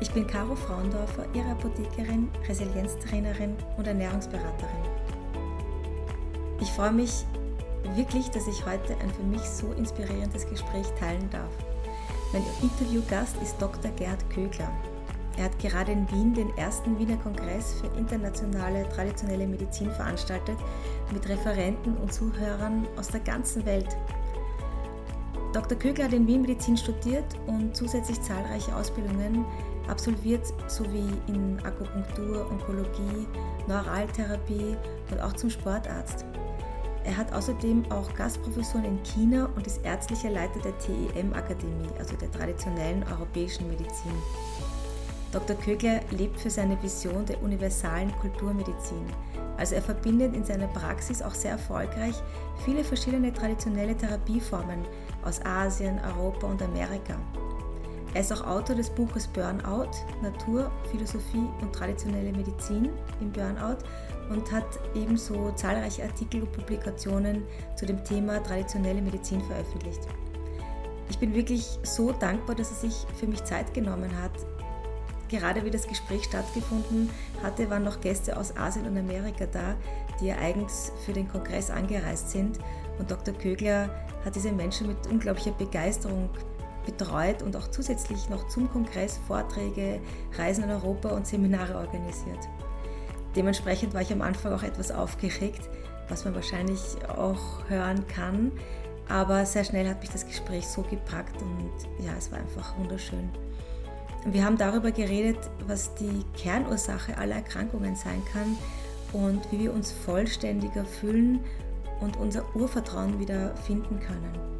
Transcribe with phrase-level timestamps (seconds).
[0.00, 4.82] Ich bin Caro Fraundorfer, Ihre Apothekerin, Resilienztrainerin und Ernährungsberaterin.
[6.58, 7.26] Ich freue mich
[7.94, 11.50] wirklich, dass ich heute ein für mich so inspirierendes Gespräch teilen darf.
[12.32, 13.90] Mein Interviewgast ist Dr.
[13.92, 14.72] Gerd Kögler.
[15.36, 20.56] Er hat gerade in Wien den ersten Wiener Kongress für internationale traditionelle Medizin veranstaltet
[21.12, 23.96] mit Referenten und Zuhörern aus der ganzen Welt.
[25.52, 25.76] Dr.
[25.76, 29.44] Kögler hat in Wien Medizin studiert und zusätzlich zahlreiche Ausbildungen
[29.88, 33.26] absolviert, sowie in Akupunktur, Onkologie,
[33.66, 34.76] Neuraltherapie
[35.10, 36.24] und auch zum Sportarzt.
[37.04, 42.30] Er hat außerdem auch Gastprofessuren in China und ist ärztlicher Leiter der TEM-Akademie, also der
[42.30, 44.12] traditionellen europäischen Medizin.
[45.32, 45.56] Dr.
[45.56, 49.06] Kögler lebt für seine Vision der universalen Kulturmedizin.
[49.56, 52.14] Also er verbindet in seiner Praxis auch sehr erfolgreich
[52.64, 54.84] viele verschiedene traditionelle Therapieformen
[55.22, 57.14] aus Asien, Europa und Amerika.
[58.12, 62.88] Er ist auch Autor des Buches Burnout, Natur, Philosophie und traditionelle Medizin
[63.20, 63.78] im Burnout
[64.30, 67.44] und hat ebenso zahlreiche Artikel und Publikationen
[67.76, 70.00] zu dem Thema traditionelle Medizin veröffentlicht.
[71.08, 74.32] Ich bin wirklich so dankbar, dass er sich für mich Zeit genommen hat,
[75.28, 77.08] gerade wie das Gespräch stattgefunden
[77.42, 79.76] hatte, waren noch Gäste aus Asien und Amerika da,
[80.20, 82.58] die ja eigens für den Kongress angereist sind.
[82.98, 83.32] Und Dr.
[83.34, 83.88] Kögler
[84.24, 86.28] hat diese Menschen mit unglaublicher Begeisterung
[86.84, 90.00] betreut und auch zusätzlich noch zum Kongress Vorträge,
[90.36, 92.48] Reisen in Europa und Seminare organisiert.
[93.36, 95.68] Dementsprechend war ich am Anfang auch etwas aufgeregt,
[96.08, 98.52] was man wahrscheinlich auch hören kann.
[99.08, 103.28] Aber sehr schnell hat mich das Gespräch so gepackt und ja, es war einfach wunderschön.
[104.26, 108.56] Wir haben darüber geredet, was die Kernursache aller Erkrankungen sein kann
[109.12, 111.40] und wie wir uns vollständiger fühlen
[112.00, 114.59] und unser Urvertrauen wieder finden können.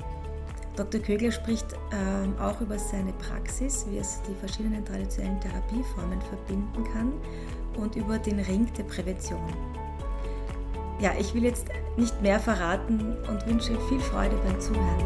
[0.80, 0.98] Dr.
[1.02, 7.12] Kögler spricht ähm, auch über seine Praxis, wie es die verschiedenen traditionellen Therapieformen verbinden kann
[7.76, 9.44] und über den Ring der Prävention.
[10.98, 11.66] Ja, ich will jetzt
[11.98, 15.04] nicht mehr verraten und wünsche viel Freude beim Zuhören.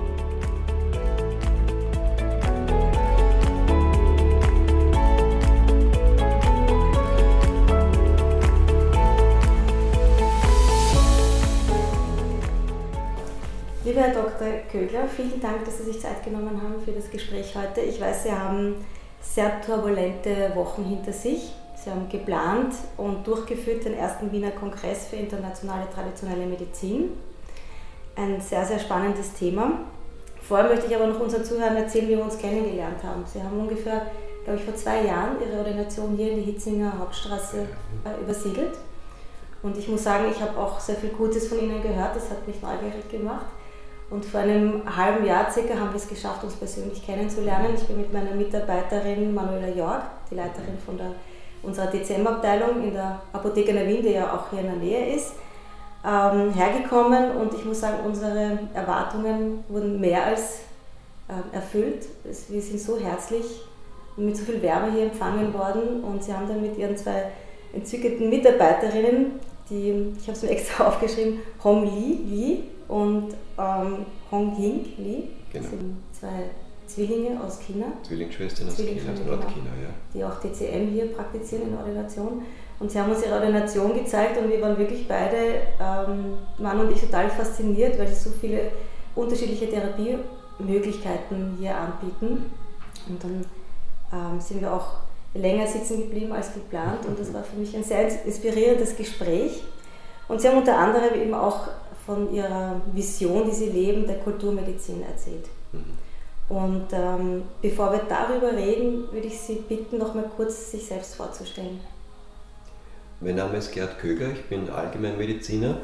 [13.94, 14.48] Lieber Herr Dr.
[14.72, 17.80] Kögler, vielen Dank, dass Sie sich Zeit genommen haben für das Gespräch heute.
[17.80, 18.84] Ich weiß, Sie haben
[19.20, 21.52] sehr turbulente Wochen hinter sich.
[21.76, 27.10] Sie haben geplant und durchgeführt den ersten Wiener Kongress für internationale traditionelle Medizin.
[28.16, 29.82] Ein sehr, sehr spannendes Thema.
[30.42, 33.22] Vorher möchte ich aber noch unseren Zuhörern erzählen, wie wir uns kennengelernt haben.
[33.32, 34.06] Sie haben ungefähr,
[34.42, 38.76] glaube ich, vor zwei Jahren Ihre Ordination hier in die Hitzinger Hauptstraße äh, übersiedelt.
[39.62, 42.44] Und ich muss sagen, ich habe auch sehr viel Gutes von Ihnen gehört, das hat
[42.48, 43.46] mich neugierig gemacht.
[44.14, 47.74] Und vor einem halben Jahr circa haben wir es geschafft, uns persönlich kennenzulernen.
[47.74, 51.10] Ich bin mit meiner Mitarbeiterin Manuela Jörg, die Leiterin von der,
[51.64, 55.32] unserer DCM-Abteilung in der Apotheke in Wien, die ja auch hier in der Nähe ist,
[56.06, 60.60] ähm, hergekommen und ich muss sagen, unsere Erwartungen wurden mehr als
[61.26, 62.06] äh, erfüllt.
[62.22, 63.62] Wir sind so herzlich
[64.16, 67.32] und mit so viel Wärme hier empfangen worden und sie haben dann mit ihren zwei
[67.72, 74.56] entzückenden Mitarbeiterinnen, die, ich habe es mir extra aufgeschrieben, Hong Li, Li und ähm, Hong
[74.56, 75.30] Ying Li.
[75.52, 75.68] Genau.
[75.68, 76.50] sind zwei
[76.86, 77.86] Zwillinge aus China.
[78.04, 79.90] Zwillingsschwestern aus China, aus Nordchina, ja.
[80.14, 82.42] Die auch DCM hier praktizieren in Ordination.
[82.78, 86.92] Und sie haben uns ihre Ordination gezeigt und wir waren wirklich beide, ähm, Mann und
[86.92, 88.70] ich, total fasziniert, weil sie so viele
[89.16, 92.48] unterschiedliche Therapiemöglichkeiten hier anbieten.
[93.08, 93.44] Und dann
[94.12, 94.98] ähm, sind wir auch
[95.34, 99.64] länger sitzen geblieben als geplant und das war für mich ein sehr inspirierendes Gespräch.
[100.28, 101.68] Und sie haben unter anderem eben auch
[102.06, 105.46] von ihrer Vision, die sie leben, der Kulturmedizin erzählt.
[105.72, 106.04] Mhm.
[106.48, 111.14] Und ähm, bevor wir darüber reden, würde ich Sie bitten, noch mal kurz sich selbst
[111.14, 111.80] vorzustellen.
[113.20, 115.78] Mein Name ist Gerd Kögler, ich bin Allgemeinmediziner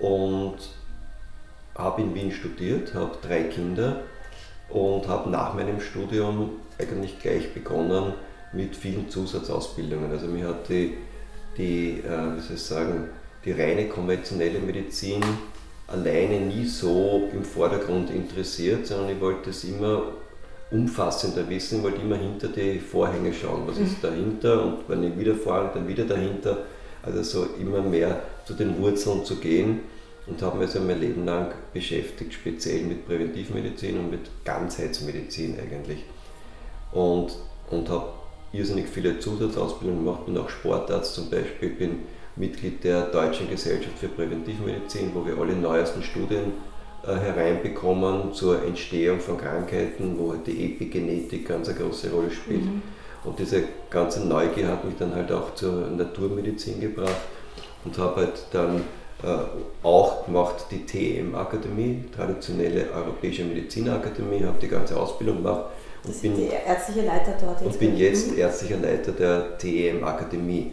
[0.00, 0.56] und
[1.74, 4.00] habe in Wien studiert, habe drei Kinder
[4.70, 8.14] und habe nach meinem Studium eigentlich gleich begonnen
[8.54, 10.10] mit vielen Zusatzausbildungen.
[10.10, 10.96] Also mir hat die,
[11.58, 13.08] die äh, wie soll ich sagen,
[13.44, 15.22] die reine konventionelle Medizin
[15.88, 20.04] alleine nie so im Vordergrund interessiert, sondern ich wollte es immer
[20.70, 24.06] umfassender wissen, wollte immer hinter die Vorhänge schauen, was ist mhm.
[24.08, 26.58] dahinter und wenn ich wieder Vorhang, dann wieder dahinter.
[27.02, 29.80] Also so immer mehr zu den Wurzeln zu gehen
[30.26, 36.04] und habe mich also mein Leben lang beschäftigt, speziell mit Präventivmedizin und mit Ganzheitsmedizin eigentlich.
[36.92, 37.32] Und,
[37.70, 38.12] und habe
[38.52, 41.98] irrsinnig viele Zusatzausbildungen gemacht, bin auch Sportarzt zum Beispiel, bin
[42.36, 46.52] Mitglied der Deutschen Gesellschaft für Präventivmedizin, wo wir alle neuesten Studien
[47.06, 52.64] äh, hereinbekommen zur Entstehung von Krankheiten, wo halt die Epigenetik ganz eine große Rolle spielt.
[52.64, 52.82] Mhm.
[53.24, 57.20] Und diese ganze Neugier hat mich dann halt auch zur Naturmedizin gebracht
[57.84, 58.82] und habe halt dann
[59.22, 65.66] äh, auch gemacht die TM-Akademie, traditionelle Europäische Medizinakademie, habe die ganze Ausbildung gemacht.
[66.04, 67.72] Und bin, ärztliche Leiter dort jetzt.
[67.72, 70.72] Und bin jetzt ärztlicher Leiter der TEM-Akademie.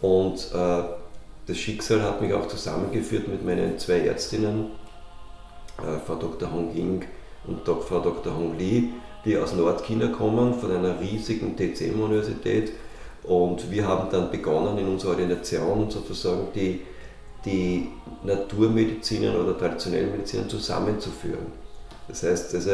[0.00, 0.82] Und äh,
[1.46, 4.66] das Schicksal hat mich auch zusammengeführt mit meinen zwei Ärztinnen,
[5.78, 6.52] äh, Frau Dr.
[6.52, 7.04] Hong Ying
[7.46, 8.36] und Frau Dr.
[8.36, 8.90] Hong Li,
[9.24, 12.72] die aus Nordchina kommen, von einer riesigen TCM-Universität.
[13.24, 16.82] Und wir haben dann begonnen, in unserer Ordination sozusagen die,
[17.44, 17.88] die
[18.24, 21.46] Naturmedizinen oder traditionellen Medizinen zusammenzuführen.
[22.06, 22.70] Das heißt, also,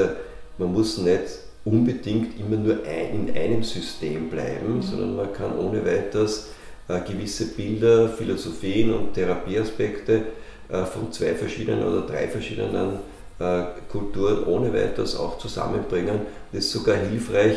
[0.59, 1.25] man muss nicht
[1.65, 4.83] unbedingt immer nur ein, in einem System bleiben, mhm.
[4.83, 6.51] sondern man kann ohne weiteres
[6.89, 10.23] gewisse Bilder, Philosophien und Therapieaspekte
[10.69, 12.99] äh, von zwei verschiedenen oder drei verschiedenen
[13.39, 16.21] äh, Kulturen ohne weiteres auch zusammenbringen.
[16.53, 17.57] Das ist sogar hilfreich,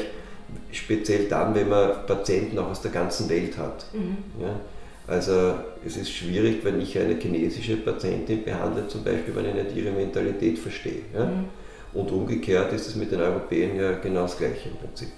[0.72, 3.86] speziell dann, wenn man Patienten auch aus der ganzen Welt hat.
[3.94, 4.18] Mhm.
[4.42, 4.60] Ja?
[5.08, 9.76] Also es ist schwierig, wenn ich eine chinesische Patientin behandle, zum Beispiel, wenn ich nicht
[9.76, 11.04] ihre Mentalität verstehe.
[11.14, 11.26] Ja?
[11.26, 11.46] Mhm.
[11.94, 15.10] Und umgekehrt ist es mit den Europäern ja genau das Gleiche im Prinzip.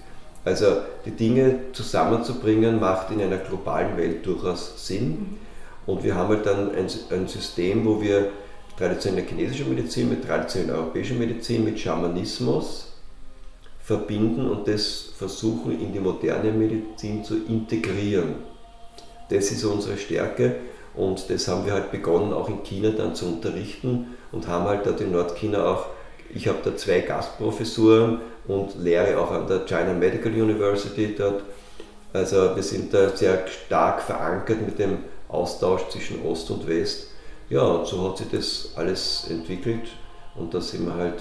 [0.44, 0.66] Also
[1.04, 5.38] die Dinge zusammenzubringen macht in einer globalen Welt durchaus Sinn.
[5.86, 8.30] Und wir haben halt dann ein, ein System, wo wir
[8.76, 12.86] traditionelle chinesische Medizin mit traditioneller europäischer Medizin, mit Schamanismus
[13.82, 18.36] verbinden und das versuchen in die moderne Medizin zu integrieren.
[19.28, 20.56] Das ist unsere Stärke
[20.94, 24.86] und das haben wir halt begonnen auch in China dann zu unterrichten und haben halt
[24.86, 25.86] dort in Nordchina auch,
[26.34, 31.42] ich habe da zwei Gastprofessuren und lehre auch an der China Medical University dort.
[32.12, 34.98] Also wir sind da sehr stark verankert mit dem
[35.28, 37.08] Austausch zwischen Ost und West.
[37.48, 39.88] Ja, und so hat sich das alles entwickelt
[40.36, 41.20] und da sind wir halt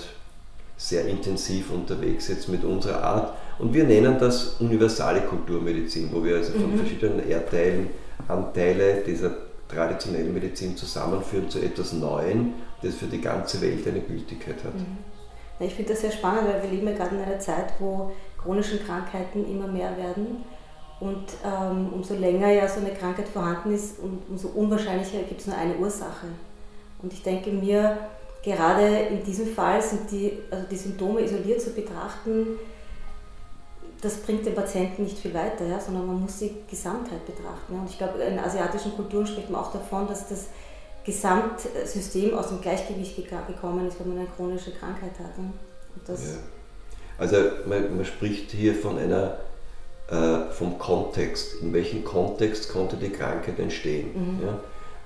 [0.77, 3.33] sehr intensiv unterwegs jetzt mit unserer Art.
[3.59, 6.77] Und wir nennen das universale Kulturmedizin, wo wir also von mhm.
[6.77, 7.89] verschiedenen Erdteilen
[8.27, 9.31] Anteile dieser
[9.67, 14.75] traditionellen Medizin zusammenführen zu etwas Neuem, das für die ganze Welt eine Gültigkeit hat.
[14.75, 14.97] Mhm.
[15.59, 18.11] Ich finde das sehr spannend, weil wir leben ja gerade in einer Zeit, wo
[18.41, 20.43] chronische Krankheiten immer mehr werden.
[20.99, 25.57] Und ähm, umso länger ja so eine Krankheit vorhanden ist, umso unwahrscheinlicher gibt es nur
[25.57, 26.27] eine Ursache.
[27.01, 27.97] Und ich denke mir,
[28.43, 32.47] gerade in diesem Fall sind die, also die Symptome isoliert zu betrachten,
[34.01, 37.73] das bringt den Patienten nicht viel weiter, ja, sondern man muss die Gesamtheit betrachten.
[37.73, 37.81] Ja.
[37.81, 40.47] Und ich glaube, in asiatischen Kulturen spricht man auch davon, dass das
[41.09, 45.37] Gesamtsystem aus dem Gleichgewicht gekommen ist, wenn man eine chronische Krankheit hat.
[45.37, 45.51] Ne?
[46.07, 46.13] ja.
[47.17, 49.37] Also man, man, spricht hier von einer
[50.09, 51.61] äh, vom Kontext.
[51.61, 54.11] In welchem Kontext konnte die Krankheit entstehen?
[54.13, 54.45] Mhm.
[54.45, 54.59] Ja?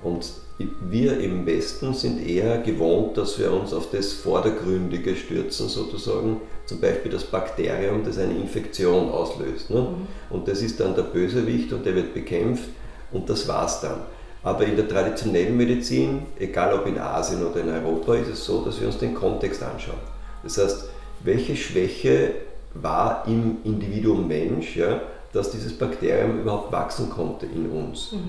[0.03, 0.33] Und
[0.81, 6.81] wir im Westen sind eher gewohnt, dass wir uns auf das Vordergründige stürzen, sozusagen, zum
[6.81, 9.69] Beispiel das Bakterium, das eine Infektion auslöst.
[9.69, 9.81] Ne?
[9.81, 10.07] Mhm.
[10.29, 12.69] Und das ist dann der Bösewicht und der wird bekämpft
[13.13, 14.01] und das war's dann.
[14.44, 18.63] Aber in der traditionellen Medizin, egal ob in Asien oder in Europa, ist es so,
[18.63, 20.00] dass wir uns den Kontext anschauen.
[20.44, 20.90] Das heißt,
[21.24, 22.31] welche Schwäche
[22.74, 28.12] war im Individuum Mensch, ja, dass dieses Bakterium überhaupt wachsen konnte in uns.
[28.12, 28.19] Mhm.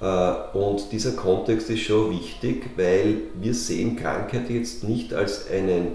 [0.00, 0.52] Ja.
[0.52, 5.92] Äh, und dieser Kontext ist schon wichtig, weil wir sehen Krankheit jetzt nicht als einen,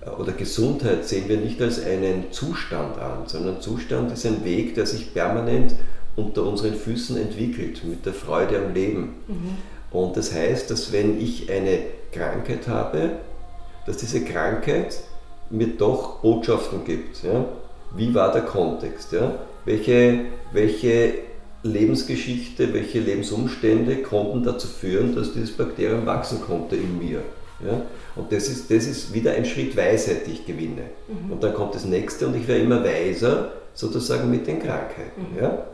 [0.00, 4.74] äh, oder Gesundheit sehen wir nicht als einen Zustand an, sondern Zustand ist ein Weg,
[4.74, 5.74] der sich permanent
[6.16, 9.14] unter unseren Füßen entwickelt, mit der Freude am Leben.
[9.28, 9.56] Mhm.
[9.90, 11.78] Und das heißt, dass wenn ich eine
[12.12, 13.10] Krankheit habe,
[13.86, 15.00] dass diese Krankheit
[15.50, 17.22] mir doch Botschaften gibt.
[17.22, 17.44] Ja?
[17.94, 19.12] Wie war der Kontext?
[19.12, 19.34] Ja?
[19.64, 20.20] Welche,
[20.52, 21.14] welche
[21.62, 27.22] Lebensgeschichte, welche Lebensumstände konnten dazu führen, dass dieses Bakterium wachsen konnte in mir?
[27.64, 27.82] Ja?
[28.16, 30.82] Und das ist, das ist wieder ein Schritt Weisheit, die ich gewinne.
[31.08, 31.32] Mhm.
[31.32, 35.32] Und dann kommt das nächste und ich werde immer weiser, sozusagen mit den Krankheiten.
[35.32, 35.42] Mhm.
[35.42, 35.66] Ja?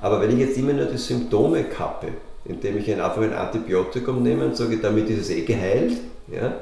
[0.00, 2.08] Aber wenn ich jetzt immer nur die Symptome kappe,
[2.44, 5.94] indem ich einfach ein Antibiotikum nehme und sage, damit ist es eh geheilt,
[6.30, 6.54] ja,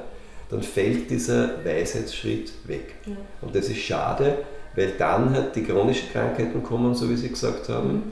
[0.49, 2.95] dann fällt dieser Weisheitsschritt weg.
[3.05, 3.15] Ja.
[3.41, 4.37] Und das ist schade,
[4.75, 8.11] weil dann halt die chronischen Krankheiten kommen, so wie Sie gesagt haben,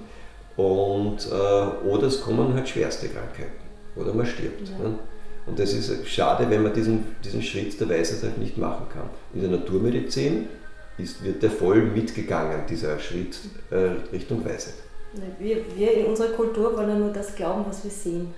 [0.58, 0.64] mhm.
[0.64, 3.64] und, äh, oder es kommen halt schwerste Krankheiten
[3.96, 4.70] oder man stirbt.
[4.70, 4.90] Ja.
[4.90, 5.00] Ne?
[5.46, 9.10] Und das ist schade, wenn man diesen, diesen Schritt der Weisheit halt nicht machen kann.
[9.34, 10.48] In der Naturmedizin
[10.98, 13.38] ist, wird der voll mitgegangen, dieser Schritt
[13.70, 14.76] äh, Richtung Weisheit.
[15.40, 18.34] Wir, wir in unserer Kultur wollen nur das glauben, was wir sehen.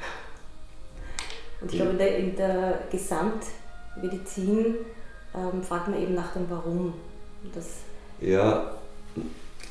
[1.62, 4.76] Und ich glaube, in der, in der Gesamtmedizin
[5.34, 6.94] ähm, fragt man eben nach dem Warum.
[7.54, 7.66] Das
[8.20, 8.72] ja,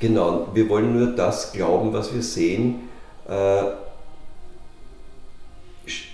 [0.01, 0.49] genau.
[0.55, 2.89] Wir wollen nur das glauben, was wir sehen.
[3.29, 3.65] Äh,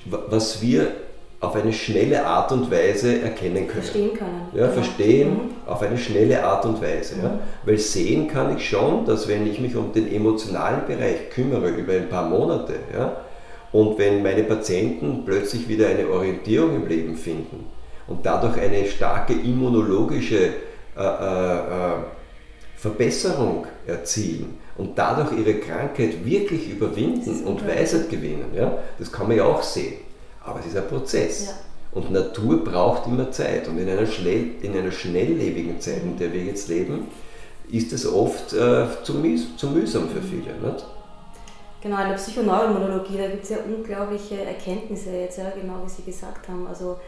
[0.05, 0.93] was wir
[1.41, 3.83] auf eine schnelle Art und Weise erkennen können.
[3.83, 4.49] Verstehen können.
[4.53, 4.73] Ja, genau.
[4.75, 5.51] verstehen mhm.
[5.67, 7.17] auf eine schnelle Art und Weise.
[7.17, 7.23] Mhm.
[7.23, 7.39] Ja.
[7.65, 11.95] Weil sehen kann ich schon, dass wenn ich mich um den emotionalen Bereich kümmere über
[11.95, 13.17] ein paar Monate, ja,
[13.73, 17.67] und wenn meine Patienten plötzlich wieder eine Orientierung im Leben finden
[18.09, 20.49] und dadurch eine starke immunologische
[20.97, 21.95] äh, äh, äh
[22.77, 29.37] Verbesserung erzielen und dadurch ihre Krankheit wirklich überwinden und Weisheit gewinnen, ja, das kann man
[29.37, 29.99] ja auch sehen.
[30.45, 31.47] Aber es ist ein Prozess.
[31.47, 31.53] Ja.
[31.93, 33.69] Und Natur braucht immer Zeit.
[33.69, 37.09] Und in einer, schnell, in einer schnelllebigen Zeit, in der wir jetzt leben,
[37.71, 39.23] ist es oft äh, zu,
[39.57, 40.55] zu, mühsam für viele.
[40.55, 40.85] Nicht?
[41.83, 46.03] Genau, in der Psychoneuroimmunologie, da gibt es ja unglaubliche Erkenntnisse jetzt, ja, genau wie Sie
[46.03, 46.67] gesagt haben.
[46.67, 46.99] Also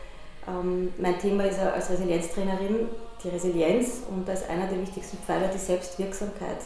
[0.48, 2.88] ähm, mein Thema ist ja als Resilienztrainerin
[3.22, 6.58] die Resilienz und da ist einer der wichtigsten Pfeiler die Selbstwirksamkeit.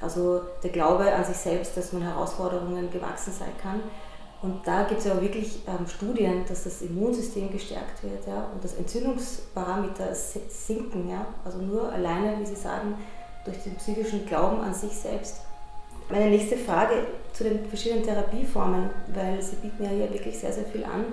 [0.00, 3.80] Also der Glaube an sich selbst, dass man Herausforderungen gewachsen sein kann
[4.42, 8.48] und da gibt es ja auch wirklich ähm, Studien, dass das Immunsystem gestärkt wird ja,
[8.52, 11.08] und das Entzündungsparameter sinken.
[11.08, 12.96] Ja, also nur alleine, wie Sie sagen,
[13.44, 15.40] durch den psychischen Glauben an sich selbst.
[16.10, 20.66] Meine nächste Frage zu den verschiedenen Therapieformen, weil Sie bieten ja hier wirklich sehr, sehr
[20.66, 21.04] viel an.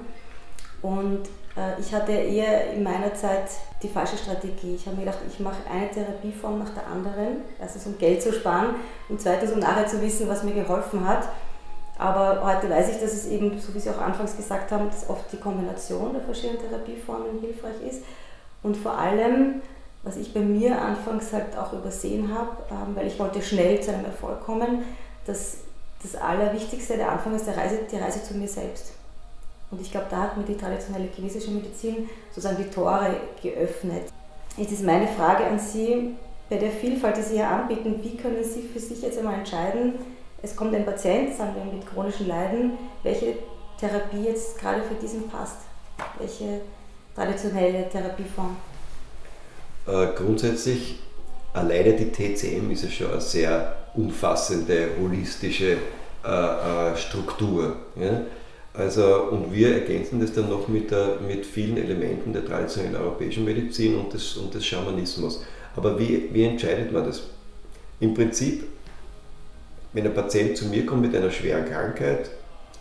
[0.82, 3.50] Und äh, ich hatte eher in meiner Zeit
[3.82, 4.76] die falsche Strategie.
[4.76, 7.38] Ich habe mir gedacht, ich mache eine Therapieform nach der anderen.
[7.60, 8.76] Erstens um Geld zu sparen
[9.10, 11.30] und zweitens um nachher zu wissen, was mir geholfen hat.
[11.98, 15.10] Aber heute weiß ich, dass es eben, so wie Sie auch anfangs gesagt haben, dass
[15.10, 18.02] oft die Kombination der verschiedenen Therapieformen hilfreich ist.
[18.64, 19.62] Und vor allem,
[20.04, 23.94] was ich bei mir anfangs halt auch übersehen habe, ähm, weil ich wollte schnell zu
[23.94, 24.84] einem Erfolg kommen,
[25.26, 25.58] dass
[26.02, 28.94] das Allerwichtigste, der Anfang ist der Reise, die Reise zu mir selbst.
[29.72, 34.04] Und ich glaube, da hat mir die traditionelle chinesische Medizin sozusagen die Tore geöffnet.
[34.58, 36.16] Jetzt ist meine Frage an Sie,
[36.50, 39.96] bei der Vielfalt, die Sie hier anbieten, wie können Sie für sich jetzt einmal entscheiden,
[40.44, 43.38] es kommt ein Patient, sagen wir mit chronischen Leiden, welche
[43.80, 45.62] Therapie jetzt gerade für diesen passt,
[46.20, 46.62] welche
[47.16, 48.58] traditionelle Therapieform?
[49.88, 51.00] Äh, grundsätzlich,
[51.54, 55.78] alleine die TCM ist ja schon eine sehr umfassende, holistische
[56.26, 57.78] äh, äh, Struktur.
[57.96, 58.22] Ja?
[58.74, 63.46] Also, und wir ergänzen das dann noch mit, der, mit vielen Elementen der traditionellen europäischen
[63.46, 65.44] Medizin und des, und des Schamanismus.
[65.76, 67.22] Aber wie, wie entscheidet man das?
[68.00, 68.73] Im Prinzip
[69.94, 72.32] wenn ein Patient zu mir kommt mit einer schweren Krankheit,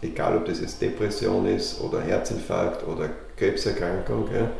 [0.00, 4.50] egal ob das jetzt Depression ist oder Herzinfarkt oder Krebserkrankung, ja,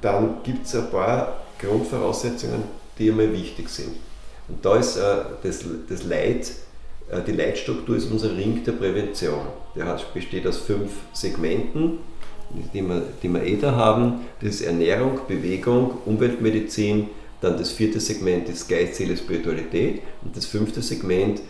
[0.00, 2.64] dann gibt es ein paar Grundvoraussetzungen,
[2.98, 3.96] die einmal wichtig sind.
[4.48, 6.52] Und da ist äh, das, das Leid,
[7.10, 9.46] äh, die Leitstruktur ist unser Ring der Prävention.
[9.74, 11.98] Der besteht aus fünf Segmenten,
[12.74, 14.26] die wir, die wir eh da haben.
[14.40, 17.08] Das ist Ernährung, Bewegung, Umweltmedizin,
[17.40, 21.44] dann das vierte Segment ist Geist, Seele, Spiritualität und das fünfte Segment ist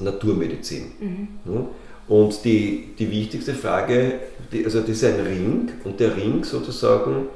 [0.00, 0.92] Naturmedizin.
[1.00, 1.66] Mhm.
[2.08, 4.20] Und die, die wichtigste Frage,
[4.52, 7.28] die, also das ist ein Ring und der Ring sozusagen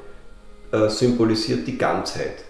[0.71, 2.45] äh, symbolisiert die Ganzheit.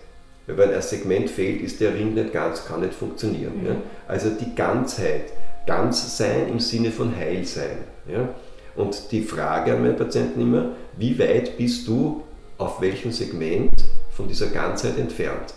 [0.46, 3.62] Weil wenn ein Segment fehlt, ist der Ring nicht ganz, kann nicht funktionieren.
[3.62, 3.68] Mhm.
[3.68, 3.75] Ja?
[4.08, 5.34] Also die Ganzheit,
[5.66, 7.78] ganz sein im Sinne von heil sein.
[8.08, 8.30] Ja?
[8.75, 12.24] Und die Frage an meine Patienten immer, wie weit bist du
[12.58, 13.72] auf welchem Segment
[14.12, 15.54] von dieser Ganzheit entfernt?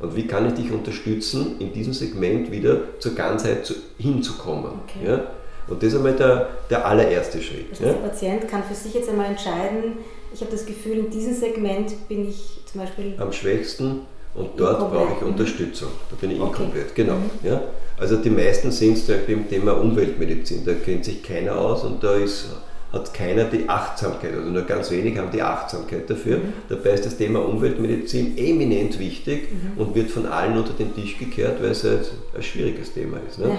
[0.00, 4.72] Und wie kann ich dich unterstützen, in diesem Segment wieder zur Ganzheit zu, hinzukommen?
[4.84, 5.06] Okay.
[5.06, 5.26] Ja?
[5.66, 7.72] Und das ist einmal der, der allererste Schritt.
[7.72, 7.92] Das heißt, ja?
[7.92, 9.98] Der Patient kann für sich jetzt einmal entscheiden,
[10.32, 14.00] ich habe das Gefühl, in diesem Segment bin ich zum Beispiel am schwächsten
[14.34, 15.88] und dort brauche ich Unterstützung.
[16.10, 16.62] Da bin ich okay.
[16.62, 17.14] inkomplett, genau.
[17.14, 17.30] Mhm.
[17.42, 17.62] Ja?
[17.96, 22.46] Also die meisten sind beim Thema Umweltmedizin, da kennt sich keiner aus und da ist
[22.92, 26.38] hat keiner die Achtsamkeit, also nur ganz wenig haben die Achtsamkeit dafür.
[26.38, 26.52] Mhm.
[26.68, 29.80] Dabei ist das Thema Umweltmedizin eminent wichtig mhm.
[29.80, 33.38] und wird von allen unter den Tisch gekehrt, weil es halt ein schwieriges Thema ist.
[33.38, 33.48] Ne?
[33.48, 33.58] Ja.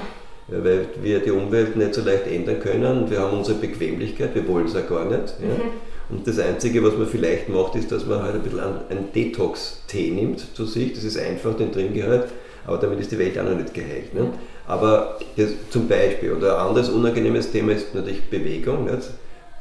[0.51, 4.48] Ja, weil wir die Umwelt nicht so leicht ändern können wir haben unsere Bequemlichkeit, wir
[4.48, 5.36] wollen es ja gar nicht.
[5.39, 5.48] Ja?
[5.48, 5.69] Mhm.
[6.09, 10.09] Und das Einzige, was man vielleicht macht, ist, dass man halt ein bisschen einen Detox-Tee
[10.09, 10.93] nimmt zu sich.
[10.93, 12.29] Das ist einfach, den drin gehört,
[12.65, 14.15] aber damit ist die Welt auch noch nicht geheilt.
[14.15, 14.33] Ne?
[14.70, 15.18] Aber
[15.72, 18.86] zum Beispiel, oder ein anderes unangenehmes Thema ist natürlich Bewegung.
[18.86, 19.10] Nicht?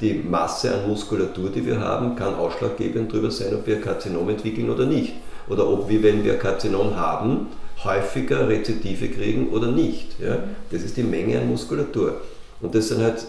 [0.01, 4.69] Die Masse an Muskulatur, die wir haben, kann ausschlaggebend darüber sein, ob wir Karzinom entwickeln
[4.69, 5.13] oder nicht.
[5.49, 7.47] Oder ob wir, wenn wir Karzinom haben,
[7.83, 10.19] häufiger Rezidive kriegen oder nicht.
[10.19, 10.43] Ja?
[10.69, 12.21] Das ist die Menge an Muskulatur.
[12.61, 13.25] Und das sind halt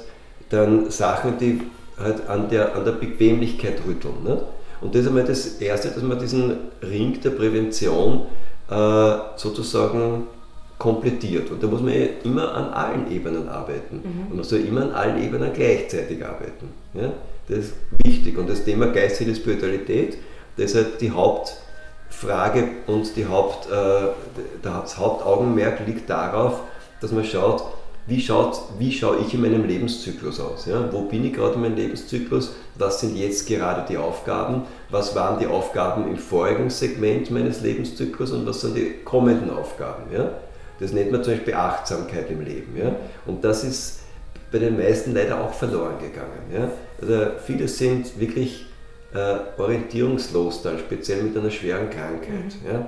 [0.50, 1.62] dann Sachen, die
[1.98, 4.22] halt an der, an der Bequemlichkeit rütteln.
[4.22, 4.42] Nicht?
[4.82, 8.26] Und das ist einmal das Erste, dass man diesen Ring der Prävention
[8.68, 10.26] äh, sozusagen
[10.80, 11.50] komplettiert.
[11.50, 13.96] Und da muss man ja immer an allen Ebenen arbeiten.
[13.96, 14.30] Mhm.
[14.30, 16.70] Und man soll immer an allen Ebenen gleichzeitig arbeiten.
[16.94, 17.12] Ja?
[17.48, 18.38] Das ist wichtig.
[18.38, 20.16] Und das Thema geistige Spiritualität,
[20.56, 24.08] das ist halt die Hauptfrage und die Haupt, äh,
[24.62, 26.62] das Hauptaugenmerk liegt darauf,
[27.02, 27.62] dass man schaut,
[28.06, 30.64] wie, schaut, wie schaue ich in meinem Lebenszyklus aus?
[30.64, 30.90] Ja?
[30.90, 32.54] Wo bin ich gerade in meinem Lebenszyklus?
[32.76, 34.62] Was sind jetzt gerade die Aufgaben?
[34.88, 40.04] Was waren die Aufgaben im vorigen Segment meines Lebenszyklus und was sind die kommenden Aufgaben?
[40.10, 40.30] Ja?
[40.80, 42.76] Das nennt man zum Beispiel Achtsamkeit im Leben.
[42.76, 42.96] Ja?
[43.26, 44.00] Und das ist
[44.50, 46.50] bei den meisten leider auch verloren gegangen.
[46.52, 46.70] Ja?
[47.00, 48.66] Also viele sind wirklich
[49.14, 52.54] äh, orientierungslos dann, speziell mit einer schweren Krankheit.
[52.62, 52.70] Mhm.
[52.70, 52.86] Ja?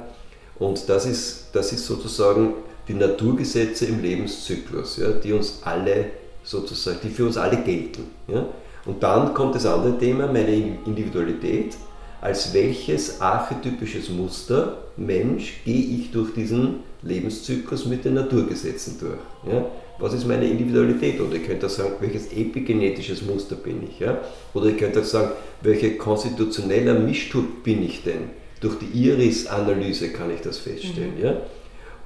[0.59, 2.55] Und das ist, das ist sozusagen
[2.89, 6.07] die Naturgesetze im Lebenszyklus, ja, die uns alle
[6.43, 8.11] sozusagen, die für uns alle gelten.
[8.29, 8.47] Ja.
[8.85, 11.77] Und dann kommt das andere Thema, meine Individualität.
[12.23, 19.53] Als welches archetypisches Muster Mensch gehe ich durch diesen Lebenszyklus mit den Naturgesetzen durch?
[19.53, 19.67] Ja?
[19.99, 21.21] Was ist meine Individualität?
[21.21, 23.99] Oder ich könnte auch sagen, welches epigenetisches Muster bin ich?
[23.99, 24.21] Ja?
[24.55, 28.31] Oder ich könnte auch sagen, welcher konstitutioneller Mischtyp bin ich denn?
[28.61, 31.17] Durch die Iris-Analyse kann ich das feststellen.
[31.17, 31.25] Mhm.
[31.25, 31.37] Ja?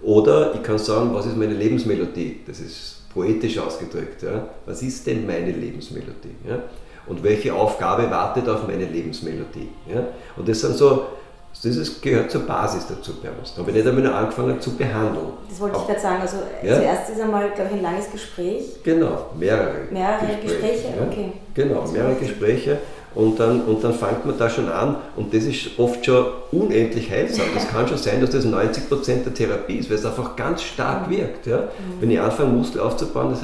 [0.00, 2.40] Oder ich kann sagen, was ist meine Lebensmelodie?
[2.46, 4.22] Das ist poetisch ausgedrückt.
[4.22, 4.48] Ja?
[4.64, 6.36] Was ist denn meine Lebensmelodie?
[6.48, 6.62] Ja?
[7.06, 9.70] Und welche Aufgabe wartet auf meine Lebensmelodie?
[9.86, 10.04] Ja?
[10.36, 11.06] Und das sind so,
[11.52, 13.54] das ist, gehört zur Basis dazu bei uns.
[13.54, 15.28] Da habe ich nicht einmal angefangen zu behandeln.
[15.48, 16.20] Das wollte ich gerade sagen.
[16.20, 16.76] Also ja?
[16.76, 18.82] zuerst ist einmal, glaube ich, ein langes Gespräch.
[18.82, 19.86] Genau, mehrere.
[19.90, 21.08] Mehrere Gespräche, Gespräche?
[21.10, 21.32] okay.
[21.54, 22.78] Genau, mehrere Gespräche
[23.16, 27.10] und dann, und dann fängt man da schon an und das ist oft schon unendlich
[27.10, 27.46] heilsam.
[27.54, 31.08] Das kann schon sein, dass das 90% der Therapie ist, weil es einfach ganz stark
[31.08, 31.46] wirkt.
[31.46, 31.60] Ja?
[31.60, 32.00] Mhm.
[32.00, 33.40] Wenn ich anfange, Muskel aufzubauen, das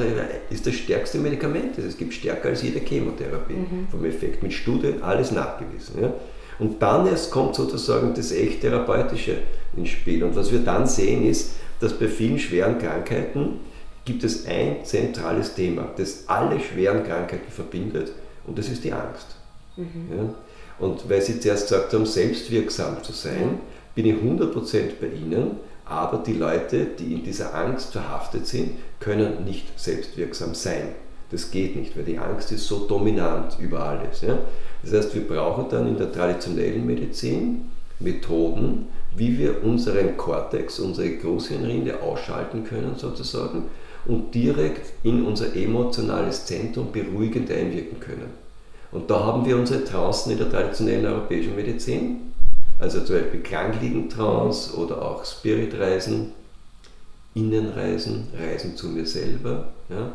[0.51, 1.79] ist das stärkste Medikament.
[1.79, 3.89] Es gibt stärker als jede Chemotherapie mhm.
[3.91, 6.03] vom Effekt, mit Studien, alles nachgewiesen.
[6.03, 6.13] Ja?
[6.59, 9.39] Und dann erst kommt sozusagen das echt Therapeutische
[9.75, 10.23] ins Spiel.
[10.23, 13.61] Und was wir dann sehen ist, dass bei vielen schweren Krankheiten
[14.05, 18.13] gibt es ein zentrales Thema, das alle schweren Krankheiten verbindet
[18.47, 19.32] und das ist die Angst.
[19.77, 20.09] Mhm.
[20.11, 20.35] Ja?
[20.79, 23.61] Und weil Sie zuerst gesagt haben, selbstwirksam zu sein,
[23.95, 24.53] bin ich 100%
[25.01, 30.89] bei Ihnen, aber die Leute, die in dieser Angst verhaftet sind, können nicht selbstwirksam sein.
[31.31, 34.21] Das geht nicht, weil die Angst ist so dominant über alles.
[34.23, 34.39] Ja?
[34.83, 41.11] Das heißt, wir brauchen dann in der traditionellen Medizin Methoden, wie wir unseren Kortex, unsere
[41.17, 43.65] Großhirnrinde ausschalten können sozusagen
[44.07, 48.42] und direkt in unser emotionales Zentrum beruhigend einwirken können.
[48.93, 52.33] Und da haben wir unsere Trancen in der traditionellen europäischen Medizin,
[52.79, 56.33] also zum Beispiel Klangliegentrance oder auch Spiritreisen,
[57.35, 59.69] Innenreisen, Reisen zu mir selber.
[59.89, 60.13] Ja.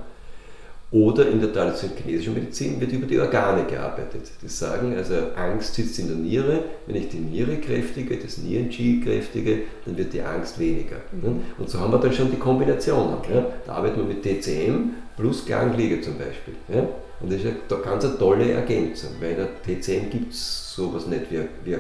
[0.90, 4.32] Oder in der traditionellen chinesischen Medizin wird über die Organe gearbeitet.
[4.42, 6.64] Die sagen, also Angst sitzt in der Niere.
[6.86, 10.98] Wenn ich die Niere kräftige, das Nieren-Qi kräftige, dann wird die Angst weniger.
[11.12, 11.42] Mhm.
[11.58, 13.18] Und so haben wir dann schon die Kombination.
[13.34, 13.48] Ja.
[13.66, 16.54] Da arbeitet man mit TCM plus Klangliege zum Beispiel.
[16.70, 16.88] Ja.
[17.20, 21.08] Und das ist eine ganz eine tolle Ergänzung, weil in der TCM gibt es sowas
[21.08, 21.78] nicht wie, wie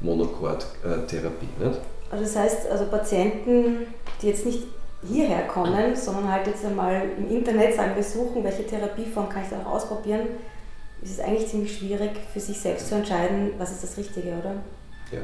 [0.00, 1.48] Monokord-Therapie.
[2.10, 3.86] Also das heißt, also Patienten,
[4.22, 4.62] die jetzt nicht
[5.06, 9.50] hierher kommen, sondern halt jetzt einmal im Internet sagen, wir suchen, welche Therapieform kann ich
[9.50, 10.22] da auch ausprobieren,
[11.02, 14.54] ist es eigentlich ziemlich schwierig für sich selbst zu entscheiden, was ist das Richtige, oder?
[15.12, 15.20] Ja,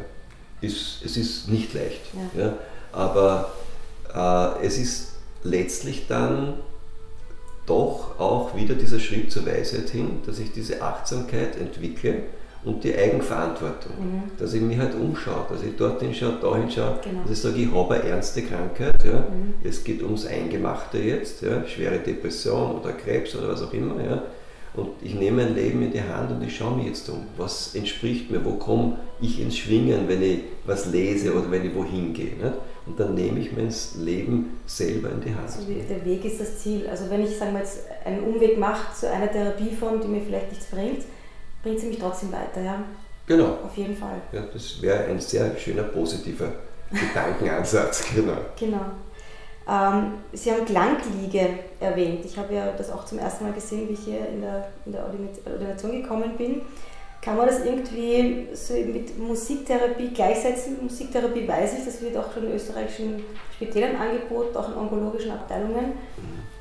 [0.61, 2.03] ist, es ist nicht leicht.
[2.37, 2.45] Ja.
[2.45, 2.55] ja
[2.93, 3.53] aber
[4.15, 6.55] äh, es ist letztlich dann
[7.67, 12.25] doch auch wieder dieser Schritt zur Weisheit hin, dass ich diese Achtsamkeit entwickle
[12.65, 13.93] und die Eigenverantwortung.
[13.99, 14.23] Mhm.
[14.39, 17.23] Dass ich mich halt umschaue, dass ich dorthin schaue, dahin schaue, genau.
[17.23, 19.21] dass ich sage, ich habe eine ernste Krankheit, ja.
[19.21, 19.55] Mhm.
[19.63, 21.65] es geht ums Eingemachte jetzt, ja.
[21.67, 24.03] schwere Depression oder Krebs oder was auch immer.
[24.03, 24.23] Ja.
[24.75, 27.27] Und ich nehme mein Leben in die Hand und ich schaue mich jetzt um.
[27.37, 28.45] Was entspricht mir?
[28.45, 32.33] Wo komme ich ins Schwingen, wenn ich was lese oder wenn ich wohin gehe?
[32.35, 32.55] Nicht?
[32.87, 33.73] Und dann nehme ich mein
[34.05, 35.47] Leben selber in die Hand.
[35.47, 36.87] Also der Weg ist das Ziel.
[36.89, 40.51] Also wenn ich sagen wir jetzt einen Umweg mache zu einer Therapieform, die mir vielleicht
[40.51, 41.05] nichts bringt,
[41.63, 42.85] bringt sie mich trotzdem weiter, ja?
[43.27, 43.59] Genau.
[43.65, 44.21] Auf jeden Fall.
[44.33, 46.53] Ja, das wäre ein sehr schöner positiver
[46.91, 48.37] Gedankenansatz, genau.
[48.59, 48.85] Genau.
[49.67, 51.49] Ähm, Sie haben Klangliege
[51.81, 52.25] erwähnt.
[52.25, 54.93] Ich habe ja das auch zum ersten Mal gesehen, wie ich hier in der, in
[54.93, 56.61] der Ordination gekommen bin.
[57.25, 60.77] Kann man das irgendwie so mit Musiktherapie gleichsetzen?
[60.83, 65.93] Musiktherapie weiß ich, das wird auch schon in österreichischen Spitälern angeboten, auch in onkologischen Abteilungen.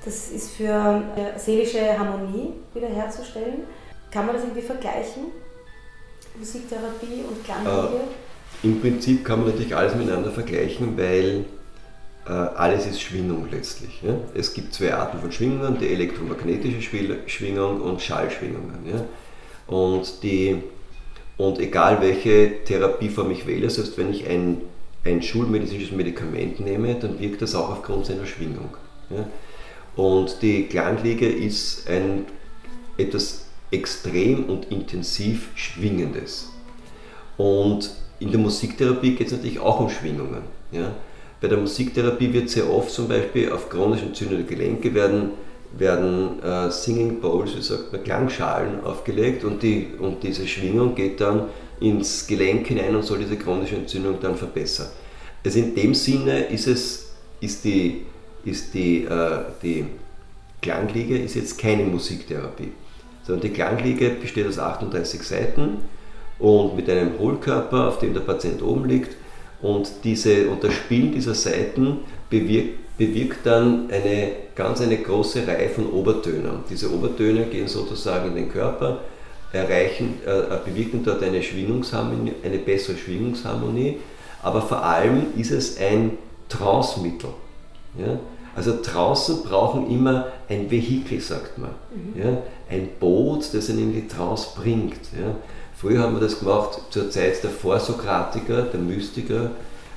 [0.06, 1.02] Das ist für
[1.36, 3.64] seelische Harmonie wiederherzustellen.
[4.10, 5.24] Kann man das irgendwie vergleichen?
[6.40, 8.04] Musiktherapie und Klangliege?
[8.64, 11.46] Äh, Im Prinzip kann man natürlich alles miteinander vergleichen, weil
[12.26, 14.02] äh, alles ist Schwingung letztlich.
[14.02, 14.16] Ja?
[14.34, 16.82] Es gibt zwei Arten von Schwingungen, die elektromagnetische
[17.28, 18.80] Schwingung und Schallschwingungen.
[18.86, 19.04] Ja?
[19.68, 20.58] Und, die,
[21.38, 24.62] und egal welche Therapieform ich wähle, selbst wenn ich ein,
[25.06, 28.76] ein schulmedizinisches Medikament nehme, dann wirkt das auch aufgrund seiner Schwingung.
[29.10, 29.28] Ja?
[29.96, 32.26] Und die Klangliege ist ein,
[32.98, 36.50] etwas extrem und intensiv Schwingendes.
[37.38, 40.44] Und in der Musiktherapie geht es natürlich auch um Schwingungen.
[40.72, 40.94] Ja?
[41.44, 45.32] bei der Musiktherapie wird sehr oft zum Beispiel auf chronisch entzündete Gelenke werden,
[45.78, 51.20] werden äh, Singing Bowls, wie sagt man, Klangschalen aufgelegt und, die, und diese Schwingung geht
[51.20, 51.48] dann
[51.80, 54.88] ins Gelenk hinein und soll diese chronische Entzündung dann verbessern.
[55.44, 58.06] Also in dem Sinne ist es, ist die,
[58.46, 59.86] ist die, äh, die
[60.62, 62.72] Klangliege ist jetzt keine Musiktherapie,
[63.24, 65.80] sondern die Klangliege besteht aus 38 Seiten
[66.40, 69.16] und mit einem Hohlkörper, auf dem der Patient oben liegt
[69.62, 75.70] und, diese, und das Spielen dieser Seiten bewirkt, bewirkt dann eine ganz eine große Reihe
[75.70, 76.64] von Obertönen.
[76.70, 79.00] Diese Obertöne gehen sozusagen in den Körper,
[79.52, 83.98] erreichen, äh, bewirken dort eine Schwingungsharmonie, eine bessere Schwingungsharmonie,
[84.42, 86.18] aber vor allem ist es ein
[86.50, 87.30] Trancemittel.
[87.98, 88.20] Ja?
[88.56, 91.72] Also draußen brauchen immer ein Vehikel, sagt man.
[91.96, 92.22] Mhm.
[92.22, 92.38] Ja?
[92.70, 95.00] Ein Boot, das einen in die Trance bringt.
[95.20, 95.36] Ja?
[95.76, 99.52] Früher haben wir das gemacht zur Zeit der Vorsokratiker, der Mystiker,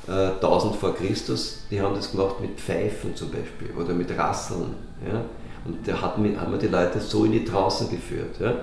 [0.08, 4.74] äh, 1000 vor Christus, die haben das gemacht mit Pfeifen zum Beispiel oder mit Rasseln.
[5.06, 5.22] Ja?
[5.64, 8.36] Und da hat, haben wir die Leute so in die Trance geführt.
[8.40, 8.54] Ja?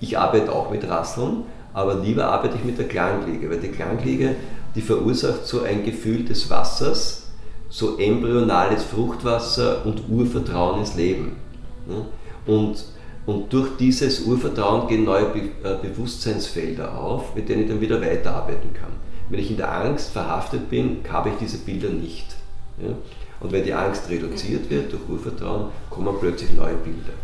[0.00, 4.34] Ich arbeite auch mit Rasseln, aber lieber arbeite ich mit der Klangliege, weil die Klangliege,
[4.74, 7.30] die verursacht so ein Gefühl des Wassers,
[7.68, 11.36] so embryonales Fruchtwasser und Urvertrauen ins Leben.
[12.46, 12.84] Und,
[13.24, 15.26] und durch dieses Urvertrauen gehen neue
[15.62, 18.92] äh, Bewusstseinsfelder auf, mit denen ich dann wieder weiterarbeiten kann.
[19.32, 22.36] Wenn ich in der Angst verhaftet bin, habe ich diese Bilder nicht.
[23.40, 27.14] Und wenn die Angst reduziert wird durch Urvertrauen, kommen plötzlich neue Bilder.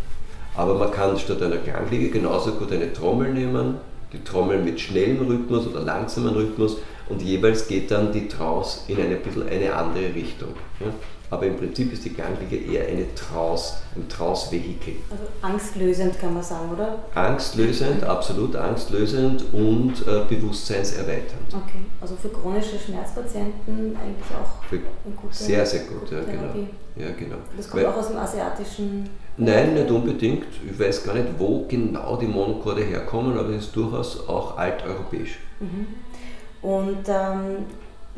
[0.57, 3.75] Aber man kann statt einer Klangliege genauso gut eine Trommel nehmen,
[4.11, 6.79] die Trommel mit schnellem Rhythmus oder langsamem Rhythmus
[7.11, 9.19] und jeweils geht dann die Trance in eine
[9.51, 10.55] eine andere Richtung.
[10.81, 10.87] Ja?
[11.31, 14.95] Aber im Prinzip ist die Ganglige eher eine Trance, ein Trance-Vehikel.
[15.11, 16.99] Also angstlösend kann man sagen, oder?
[17.15, 21.49] Angstlösend, absolut angstlösend und äh, bewusstseinserweiternd.
[21.53, 26.67] Okay, also für chronische Schmerzpatienten eigentlich auch für eine gute Sehr, sehr gut, ja genau.
[26.97, 27.37] ja genau.
[27.57, 29.11] Das kommt Weil, auch aus dem asiatischen...
[29.37, 30.47] Nein, nicht unbedingt.
[30.69, 35.39] Ich weiß gar nicht, wo genau die Monokorde herkommen, aber es ist durchaus auch alteuropäisch.
[35.61, 35.87] Mhm.
[36.61, 37.67] Und ähm,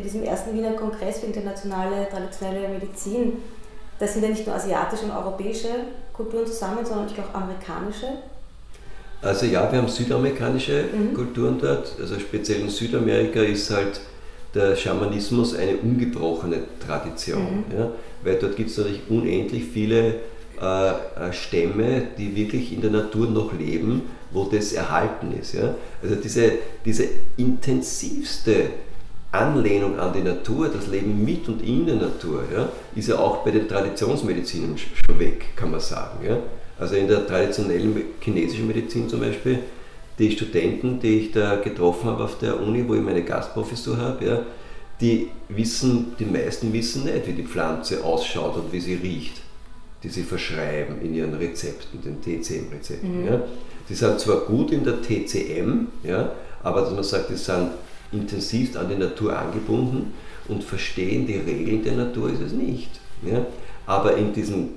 [0.00, 3.34] bei diesem ersten Wiener Kongress für internationale traditionelle Medizin,
[3.98, 5.68] da sind ja nicht nur asiatische und europäische
[6.14, 8.06] Kulturen zusammen, sondern auch amerikanische.
[9.20, 11.12] Also ja, wir haben südamerikanische mhm.
[11.12, 11.96] Kulturen dort.
[12.00, 14.00] Also speziell in Südamerika ist halt
[14.54, 17.64] der Schamanismus eine ungebrochene Tradition.
[17.68, 17.78] Mhm.
[17.78, 17.90] Ja?
[18.24, 20.14] Weil dort gibt es natürlich unendlich viele
[20.62, 25.52] äh, äh, Stämme, die wirklich in der Natur noch leben, wo das erhalten ist.
[25.52, 25.74] Ja?
[26.02, 26.52] Also diese,
[26.86, 27.04] diese
[27.36, 28.70] intensivste
[29.32, 33.44] Anlehnung an die Natur, das Leben mit und in der Natur, ja, ist ja auch
[33.44, 36.24] bei den Traditionsmedizinen schon weg, kann man sagen.
[36.26, 36.38] Ja?
[36.78, 39.60] Also in der traditionellen chinesischen Medizin zum Beispiel,
[40.18, 44.24] die Studenten, die ich da getroffen habe auf der Uni, wo ich meine Gastprofessur habe,
[44.24, 44.42] ja,
[45.00, 49.40] die wissen, die meisten wissen nicht, wie die Pflanze ausschaut und wie sie riecht
[50.02, 53.22] die sie verschreiben in ihren Rezepten, den TCM-Rezepten.
[53.22, 53.26] Mhm.
[53.26, 53.42] Ja.
[53.88, 57.70] Die sind zwar gut in der TCM, ja, aber dass man sagt, die sind
[58.12, 60.12] intensiv an die Natur angebunden
[60.48, 62.90] und verstehen die Regeln der Natur ist es nicht.
[63.22, 63.44] Ja.
[63.86, 64.70] Aber in diesen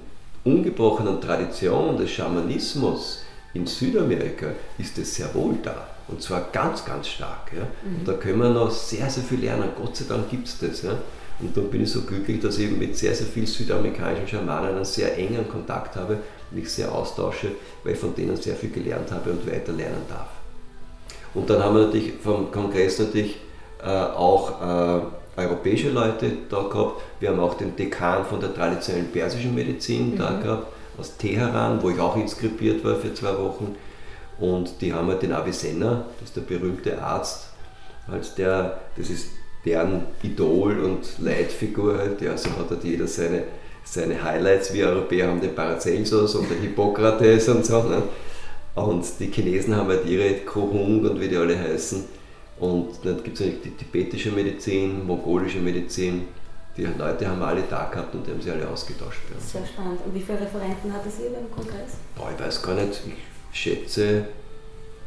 [0.43, 5.88] ungebrochenen Traditionen des Schamanismus in Südamerika ist es sehr wohl da.
[6.08, 7.52] Und zwar ganz, ganz stark.
[7.56, 7.62] Ja.
[7.62, 8.00] Mhm.
[8.00, 9.69] Und da können wir noch sehr, sehr viel lernen.
[9.78, 10.82] Gott sei Dank gibt es das.
[10.82, 10.98] Ja.
[11.39, 14.86] Und dann bin ich so glücklich, dass ich mit sehr, sehr vielen südamerikanischen Schamanen einen
[14.86, 16.19] sehr engen Kontakt habe,
[16.52, 17.52] mich sehr austausche,
[17.84, 20.30] weil ich von denen sehr viel gelernt habe und weiter lernen darf.
[21.34, 23.38] Und dann haben wir natürlich vom Kongress natürlich
[23.84, 25.02] äh, auch äh,
[25.41, 27.02] europäische Leute da gehabt.
[27.19, 30.17] Wir haben auch den Dekan von der traditionellen persischen Medizin mhm.
[30.17, 30.67] da gehabt,
[30.98, 33.76] aus Teheran, wo ich auch inskribiert war für zwei Wochen.
[34.39, 37.48] Und die haben halt den Avicenna, das ist der berühmte Arzt,
[38.08, 39.30] als der, das ist
[39.65, 42.22] deren Idol und Leitfigur halt.
[42.22, 43.43] Ja, so hat halt jeder seine,
[43.84, 44.74] seine Highlights.
[44.74, 47.84] Wir Europäer haben den Paracelsus und den Hippokrates und so.
[47.84, 48.04] Ne?
[48.76, 52.06] Und die Chinesen haben halt ihre Kohung und wie die alle heißen.
[52.60, 56.28] Und dann gibt es natürlich die tibetische Medizin, mongolische Medizin.
[56.76, 59.20] Die Leute haben alle da gehabt und die haben sie alle ausgetauscht.
[59.40, 60.00] Sehr spannend.
[60.06, 61.98] Und wie viele Referenten hatte Sie beim Kongress?
[62.16, 63.02] Boah, ich weiß gar nicht.
[63.52, 64.26] Ich schätze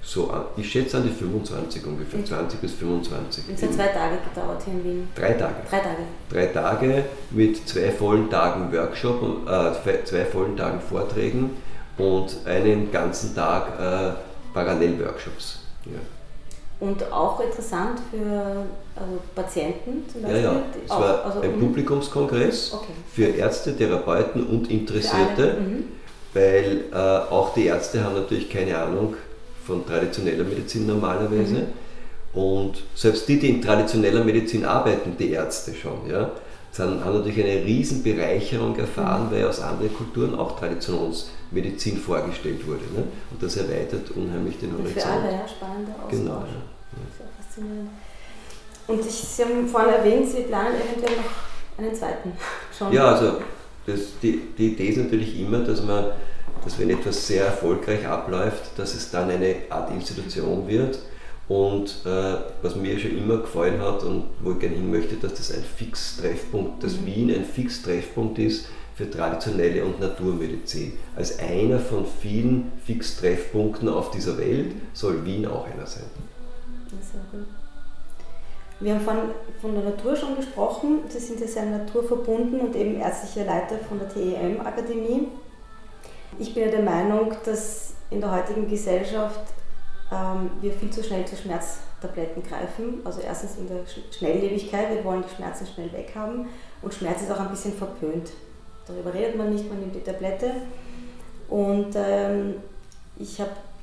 [0.01, 3.45] so, ich schätze an die 25 ungefähr, 20 bis 25.
[3.53, 5.09] Es hat zwei Tage gedauert hier in Wien.
[5.17, 5.55] Drei Tage.
[5.69, 6.03] Drei Tage.
[6.31, 11.51] Drei Tage mit zwei vollen Tagen Workshop, und, äh, zwei vollen Tagen Vorträgen
[11.99, 14.13] und einen ganzen Tag äh,
[14.53, 15.61] Parallelworkshops.
[15.87, 15.99] Ja.
[16.79, 20.43] Und auch interessant für also Patienten zum Beispiel?
[20.43, 20.63] Ja, ja.
[20.85, 22.93] Es auch, war also ein Publikumskongress okay.
[23.13, 25.85] für Ärzte, Therapeuten und Interessierte, mhm.
[26.35, 29.15] weil äh, auch die Ärzte haben natürlich keine Ahnung,
[29.67, 31.55] von traditioneller Medizin normalerweise.
[31.55, 32.41] Mhm.
[32.41, 36.31] Und selbst die, die in traditioneller Medizin arbeiten, die Ärzte schon, ja,
[36.79, 39.35] haben natürlich eine riesen Bereicherung erfahren, mhm.
[39.35, 40.57] weil aus anderen Kulturen auch
[41.51, 42.85] Traditionsmedizin vorgestellt wurde.
[42.95, 43.05] Ne?
[43.31, 45.01] Und das erweitert unheimlich den Horizont.
[45.01, 46.11] Für alle, ja, spannender Austausch.
[46.11, 46.47] Genau, ja.
[47.17, 47.91] Sehr faszinierend.
[48.87, 52.33] Und ich, Sie haben vorhin erwähnt, Sie planen eventuell noch einen zweiten
[52.77, 52.93] schon.
[52.93, 53.39] Ja, also
[53.87, 56.07] das, die, die Idee ist natürlich immer, dass man,
[56.65, 60.99] dass wenn etwas sehr erfolgreich abläuft, dass es dann eine Art Institution wird.
[61.49, 65.35] Und äh, was mir schon immer gefallen hat und wo ich gerne hin möchte, dass
[65.35, 67.07] das ein Fixtreffpunkt, dass mhm.
[67.07, 70.99] Wien ein Fixtreffpunkt ist für traditionelle und Naturmedizin.
[71.15, 76.05] Als einer von vielen Fixtreffpunkten auf dieser Welt soll Wien auch einer sein.
[78.81, 79.17] Wir haben von,
[79.61, 81.01] von der Natur schon gesprochen.
[81.09, 85.29] Sie sind ja sehr naturverbunden und eben ärztlicher Leiter von der TEM-Akademie.
[86.39, 89.41] Ich bin ja der Meinung, dass in der heutigen Gesellschaft
[90.11, 93.01] ähm, wir viel zu schnell zu Schmerztabletten greifen.
[93.05, 93.81] Also erstens in der
[94.17, 96.47] Schnelllebigkeit, wir wollen die Schmerzen schnell weghaben
[96.81, 98.31] und Schmerz ist auch ein bisschen verpönt.
[98.87, 100.53] Darüber redet man nicht, man nimmt die Tablette.
[101.49, 102.55] Und ähm,
[103.19, 103.41] ich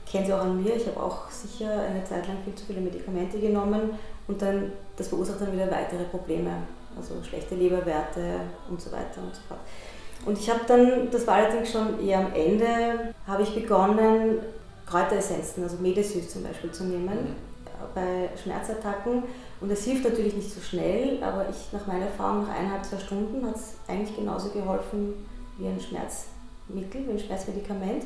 [0.09, 2.81] kenne sie auch an mir, ich habe auch sicher eine Zeit lang viel zu viele
[2.81, 6.51] Medikamente genommen und dann, das verursacht dann wieder weitere Probleme,
[6.95, 9.61] also schlechte Leberwerte und so weiter und so fort.
[10.25, 14.39] Und ich habe dann, das war allerdings schon eher am Ende, habe ich begonnen,
[14.85, 17.35] Kräuteressenzen, also Medesüß zum Beispiel zu nehmen
[17.93, 19.23] bei Schmerzattacken.
[19.63, 22.97] Und es hilft natürlich nicht so schnell, aber ich nach meiner Erfahrung nach eineinhalb, zwei
[22.97, 25.25] Stunden hat es eigentlich genauso geholfen
[25.57, 28.03] wie ein Schmerzmittel, wie ein Schmerzmedikament.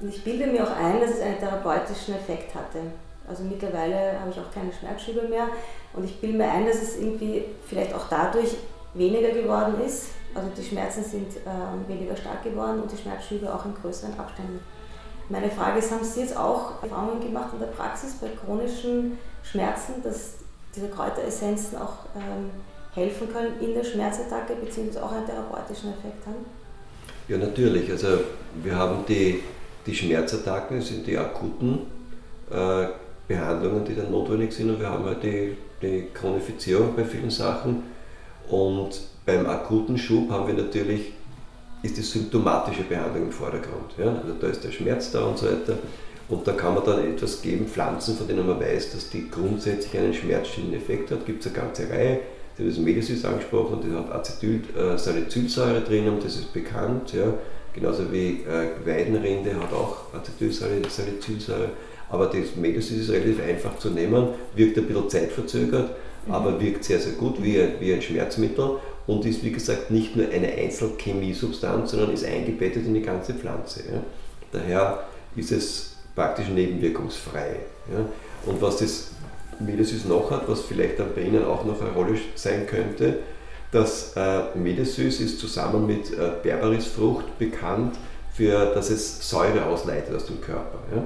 [0.00, 2.80] Und ich bilde mir auch ein, dass es einen therapeutischen Effekt hatte.
[3.28, 5.46] Also mittlerweile habe ich auch keine Schmerzschübe mehr
[5.92, 8.56] und ich bilde mir ein, dass es irgendwie vielleicht auch dadurch
[8.94, 10.08] weniger geworden ist.
[10.34, 14.58] Also die Schmerzen sind äh, weniger stark geworden und die Schmerzschübe auch in größeren Abständen.
[15.28, 20.02] Meine Frage ist, haben Sie jetzt auch Erfahrungen gemacht in der Praxis bei chronischen Schmerzen,
[20.02, 22.50] dass diese Kräuteressenzen auch ähm,
[22.94, 24.98] helfen können in der Schmerzattacke bzw.
[24.98, 26.44] auch einen therapeutischen Effekt haben?
[27.28, 27.90] Ja, natürlich.
[27.90, 28.08] Also
[28.62, 29.42] wir haben die,
[29.86, 31.80] die Schmerzattacken, das sind die akuten
[32.50, 32.86] äh,
[33.26, 37.82] Behandlungen, die dann notwendig sind und wir haben halt die, die Chronifizierung bei vielen Sachen.
[38.48, 41.12] Und beim akuten Schub haben wir natürlich,
[41.82, 43.92] ist die symptomatische Behandlung im Vordergrund.
[43.98, 44.06] Ja?
[44.06, 45.78] Also da ist der Schmerz da und so weiter.
[46.28, 49.98] Und da kann man dann etwas geben, Pflanzen, von denen man weiß, dass die grundsätzlich
[49.98, 51.24] einen schmerzstillenden Effekt hat.
[51.24, 52.20] Gibt es eine ganze Reihe.
[52.56, 57.12] Sie haben das Medisys angesprochen, die hat Acetylsalicylsäure drin und das ist bekannt.
[57.14, 57.32] Ja?
[57.72, 61.70] Genauso wie äh, Weidenrinde hat auch Acetylsalicylsäure.
[62.10, 65.90] Aber das Medicine ist relativ einfach zu nehmen, wirkt ein bisschen zeitverzögert,
[66.26, 66.32] mhm.
[66.32, 70.16] aber wirkt sehr, sehr gut wie ein, wie ein Schmerzmittel und ist wie gesagt nicht
[70.16, 73.84] nur eine Einzelchemiesubstanz, sondern ist eingebettet in die ganze Pflanze.
[73.92, 74.02] Ja.
[74.52, 75.04] Daher
[75.36, 77.60] ist es praktisch nebenwirkungsfrei.
[77.92, 78.04] Ja.
[78.44, 79.10] Und was das
[79.60, 83.20] Medesys noch hat, was vielleicht dann bei Ihnen auch noch eine Rolle sein könnte,
[83.70, 87.94] das äh, Medesys ist zusammen mit äh, Berberisfrucht bekannt,
[88.32, 90.78] für, dass es Säure ausleitet aus dem Körper.
[90.92, 91.04] Ja.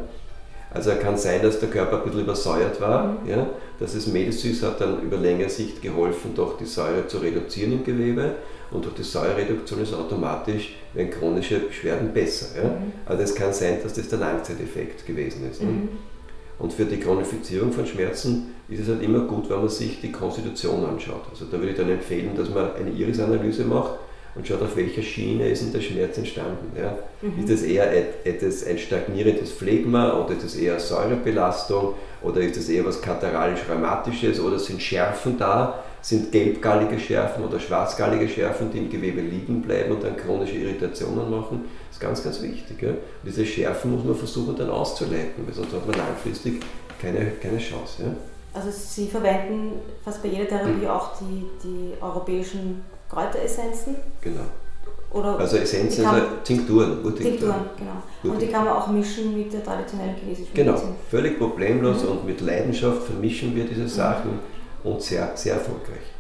[0.71, 3.09] Also kann sein, dass der Körper ein bisschen übersäuert war.
[3.09, 3.29] Mhm.
[3.29, 3.47] Ja?
[3.81, 7.85] Das ist Medisys hat dann über längere Sicht geholfen, doch die Säure zu reduzieren im
[7.85, 8.37] Gewebe.
[8.73, 12.57] Und durch die Säurereduktion ist automatisch, wenn chronische Beschwerden besser.
[12.57, 12.69] Ja?
[12.69, 12.93] Mhm.
[13.07, 15.63] Also es kann sein, dass das der Langzeiteffekt gewesen ist.
[15.63, 15.69] Ne?
[15.69, 15.89] Mhm.
[16.59, 20.13] Und für die Chronifizierung von Schmerzen ist es halt immer gut, wenn man sich die
[20.13, 21.23] Konstitution anschaut.
[21.31, 23.99] Also da würde ich dann empfehlen, dass man eine Iris-Analyse macht
[24.35, 26.73] und schaut, auf welcher Schiene ist denn der Schmerz entstanden.
[26.77, 26.97] Ja?
[27.21, 27.41] Mhm.
[27.41, 27.93] Ist das eher
[28.25, 34.41] etwas, ein stagnierendes Phlegma oder ist es eher Säurebelastung oder ist es eher was kataralisch-rheumatisches
[34.41, 39.93] oder sind Schärfen da, sind gelbgallige Schärfen oder schwarzgallige Schärfen, die im Gewebe liegen bleiben
[39.93, 41.65] und dann chronische Irritationen machen.
[41.89, 42.83] Das ist ganz, ganz wichtig.
[42.83, 42.91] Ja?
[43.25, 46.61] diese Schärfen muss man versuchen dann auszuleiten, weil sonst hat man langfristig
[47.01, 48.03] keine, keine Chance.
[48.03, 48.09] Ja?
[48.55, 50.89] Also Sie verwenden fast bei jeder Therapie mhm.
[50.89, 53.95] auch die, die europäischen Kräuteressenzen.
[54.21, 54.45] Genau.
[55.13, 57.23] Oder also Essenzen, also Tinkturen, Urtinkturen.
[57.23, 57.65] Tinkturen,
[58.23, 58.35] genau.
[58.35, 60.95] Und die kann man auch mischen mit der traditionellen chinesischen Genau, Medizin.
[61.11, 62.11] völlig problemlos mhm.
[62.11, 64.39] und mit Leidenschaft vermischen wir diese Sachen mhm.
[64.85, 66.13] Und sehr, sehr erfolgreich.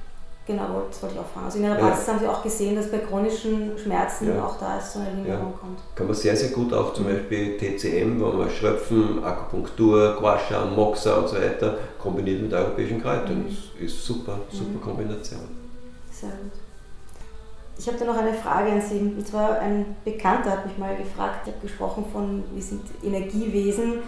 [0.44, 1.46] Genau, das wollte ich auch fragen.
[1.46, 2.12] Also in Praxis ja.
[2.12, 4.44] haben Sie auch gesehen, dass bei chronischen Schmerzen ja.
[4.44, 5.58] auch da ist so eine Linderung ja.
[5.60, 5.78] kommt.
[5.94, 11.14] Kann man sehr, sehr gut auch zum Beispiel TCM, wo man Schröpfen, Akupunktur, Guasha, Moxa
[11.14, 13.44] und so weiter kombiniert mit europäischen Kräutern.
[13.44, 13.56] Mhm.
[13.80, 14.80] Das ist super, super mhm.
[14.80, 15.40] Kombination.
[16.10, 16.52] Sehr gut.
[17.78, 18.98] Ich habe da noch eine Frage an Sie.
[18.98, 24.00] Und zwar ein Bekannter hat mich mal gefragt, ich habe gesprochen von, wir sind Energiewesen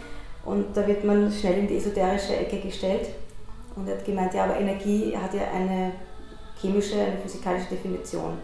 [0.45, 3.09] und da wird man schnell in die esoterische Ecke gestellt.
[3.77, 5.93] Und er hat gemeint, ja, aber Energie hat ja eine
[6.61, 8.39] chemische, eine physikalische Definition.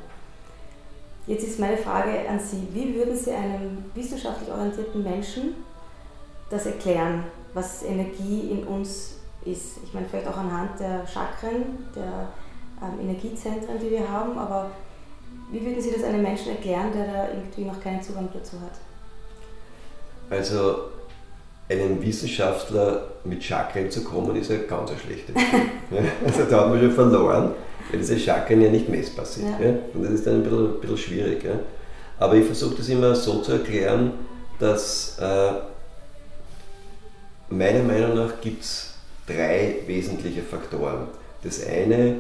[1.27, 5.55] Jetzt ist meine Frage an Sie, wie würden Sie einem wissenschaftlich orientierten Menschen
[6.49, 9.79] das erklären, was Energie in uns ist?
[9.85, 12.29] Ich meine, vielleicht auch anhand der Chakren, der
[12.83, 14.71] ähm, Energiezentren, die wir haben, aber
[15.53, 18.79] wie würden Sie das einem Menschen erklären, der da irgendwie noch keinen Zugang dazu hat?
[20.31, 20.91] Also
[21.71, 25.33] einen Wissenschaftler mit Chakren zu kommen, ist eine ganz schlechte
[25.91, 27.53] ja, Also da haben wir schon verloren,
[27.91, 29.49] weil diese Chakren ja nicht messbar sind.
[29.61, 29.67] Ja.
[29.67, 29.75] Ja?
[29.95, 31.45] Und das ist dann ein bisschen, ein bisschen schwierig.
[31.45, 31.61] Ja?
[32.19, 34.13] Aber ich versuche das immer so zu erklären,
[34.59, 35.53] dass äh,
[37.51, 38.95] meiner Meinung nach gibt es
[39.27, 41.07] drei wesentliche Faktoren.
[41.43, 42.17] Das eine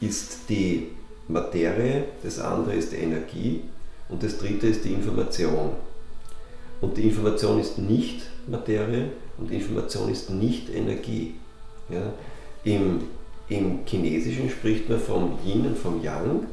[0.00, 0.88] ist die
[1.28, 3.62] Materie, das andere ist die Energie
[4.08, 5.72] und das dritte ist die Information.
[6.80, 11.34] Und die Information ist nicht Materie und Information ist nicht Energie.
[11.88, 12.12] Ja?
[12.64, 13.02] Im,
[13.48, 16.46] Im Chinesischen spricht man vom Yin und vom Yang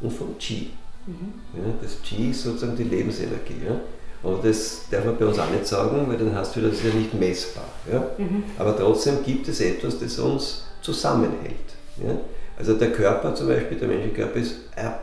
[0.00, 0.70] und vom Qi.
[1.06, 1.34] Mhm.
[1.54, 3.66] Ja, das Qi ist sozusagen die Lebensenergie.
[3.66, 3.80] Ja?
[4.22, 6.94] Aber das darf man bei uns auch nicht sagen, weil dann hast du das ja
[6.94, 7.68] nicht messbar.
[7.90, 8.10] Ja?
[8.18, 8.44] Mhm.
[8.58, 11.74] Aber trotzdem gibt es etwas, das uns zusammenhält.
[12.02, 12.16] Ja?
[12.56, 14.56] Also der Körper zum Beispiel, der menschliche Körper ist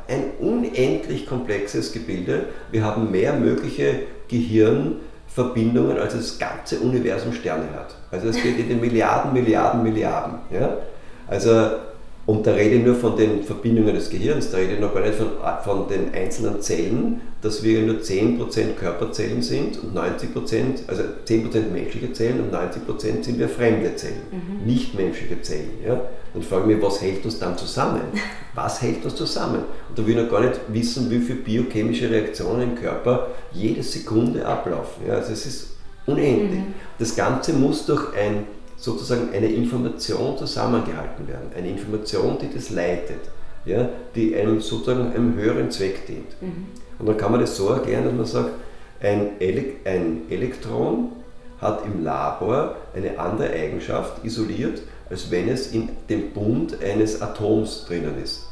[0.08, 2.45] ein unendlich komplexes Gebilde.
[2.71, 4.04] Wir haben mehr mögliche
[5.36, 7.96] Gehirnverbindungen, als das ganze Universum Sterne hat.
[8.12, 10.39] Also es geht in den Milliarden, Milliarden, Milliarden.
[10.50, 10.78] Ja?
[11.28, 11.72] Also
[12.27, 15.01] und da rede ich nur von den Verbindungen des Gehirns, da rede ich noch gar
[15.01, 15.29] nicht von,
[15.63, 22.13] von den einzelnen Zellen, dass wir nur 10% Körperzellen sind und 90%, also 10% menschliche
[22.13, 24.65] Zellen und 90% sind wir fremde Zellen, mhm.
[24.67, 25.71] nicht menschliche Zellen.
[25.84, 25.99] Ja?
[26.34, 28.01] Dann frage ich mich, was hält uns dann zusammen?
[28.53, 29.60] Was hält uns zusammen?
[29.88, 33.81] Und da will ich noch gar nicht wissen, wie viele biochemische Reaktionen im Körper jede
[33.81, 35.07] Sekunde ablaufen.
[35.07, 35.13] Ja?
[35.13, 35.67] Also es ist
[36.05, 36.60] unendlich.
[36.60, 36.73] Mhm.
[36.99, 38.43] Das Ganze muss durch ein
[38.82, 41.52] sozusagen eine Information zusammengehalten werden.
[41.56, 43.20] Eine Information, die das leitet,
[43.65, 46.41] ja, die einem sozusagen einem höheren Zweck dient.
[46.41, 46.65] Mhm.
[46.98, 48.50] Und dann kann man das so erklären, dass man sagt,
[49.02, 51.12] ein, Ele ein Elektron
[51.60, 57.86] hat im Labor eine andere Eigenschaft isoliert, als wenn es in dem Bund eines Atoms
[57.88, 58.48] drinnen ist.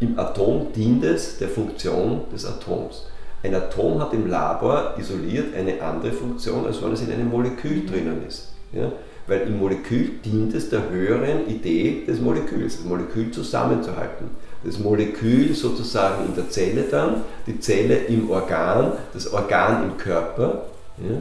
[0.00, 3.06] Im Atom dient es der Funktion des Atoms.
[3.42, 7.86] Ein Atom hat im Labor isoliert eine andere Funktion, als wenn es in einem Molekül
[7.86, 8.52] drinnen ist.
[8.72, 8.92] Ja?
[9.28, 14.30] Weil im Molekül dient es der höheren Idee des Moleküls, das Molekül zusammenzuhalten.
[14.64, 20.64] Das Molekül sozusagen in der Zelle dann, die Zelle im Organ, das Organ im Körper.
[20.98, 21.20] Ja?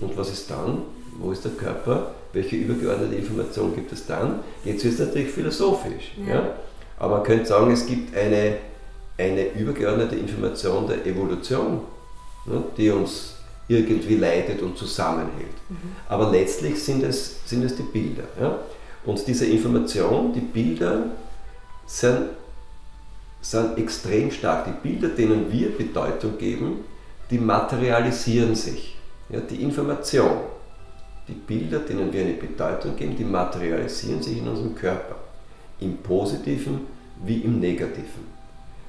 [0.00, 0.78] Und was ist dann?
[1.18, 2.12] Wo ist der Körper?
[2.32, 4.40] Welche übergeordnete Information gibt es dann?
[4.64, 6.12] Jetzt wird es natürlich philosophisch.
[6.26, 6.34] Ja.
[6.34, 6.50] ja.
[6.98, 8.54] Aber man könnte sagen, es gibt eine,
[9.18, 11.80] eine übergeordnete Information der Evolution,
[12.46, 13.31] ne, die uns
[13.78, 15.56] irgendwie leitet und zusammenhält.
[15.68, 15.76] Mhm.
[16.08, 18.24] Aber letztlich sind es, sind es die Bilder.
[18.40, 18.58] Ja?
[19.04, 21.06] Und diese Information, die Bilder
[21.86, 22.30] sind,
[23.40, 24.66] sind extrem stark.
[24.66, 26.84] Die Bilder, denen wir Bedeutung geben,
[27.30, 28.96] die materialisieren sich.
[29.28, 29.40] Ja?
[29.40, 30.38] Die Information,
[31.28, 35.16] die Bilder, denen wir eine Bedeutung geben, die materialisieren sich in unserem Körper.
[35.80, 36.80] Im positiven
[37.24, 38.31] wie im negativen.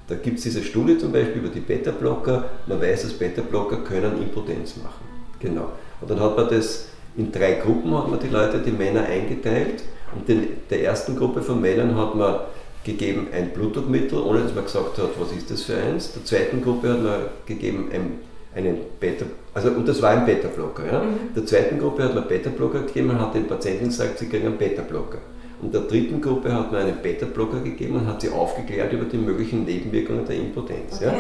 [0.08, 2.46] Da gibt es diese Studie zum Beispiel über die Beta-Blocker.
[2.68, 5.06] Man weiß, dass Beta-Blocker können Impotenz machen.
[5.40, 5.70] Genau.
[6.02, 9.84] Und dann hat man das in drei Gruppen hat man die Leute, die Männer eingeteilt.
[10.16, 12.40] Und den, der ersten Gruppe von Männern hat man
[12.84, 16.12] gegeben ein Blutdruckmittel, ohne dass man gesagt hat, was ist das für eins.
[16.14, 18.20] Der zweiten Gruppe hat man gegeben ein,
[18.56, 20.86] einen Beta, also und das war ein Beta-Blocker.
[20.86, 21.00] Ja?
[21.04, 21.34] Mhm.
[21.36, 24.58] Der zweiten Gruppe hat man Beta-Blocker gegeben und hat den Patienten gesagt, sie kriegen einen
[24.58, 25.20] Beta-Blocker.
[25.64, 29.18] Und der dritten Gruppe hat man einen Beta-Blocker gegeben und hat sie aufgeklärt über die
[29.18, 30.98] möglichen Nebenwirkungen der Impotenz.
[30.98, 31.06] Okay.
[31.06, 31.14] Ja?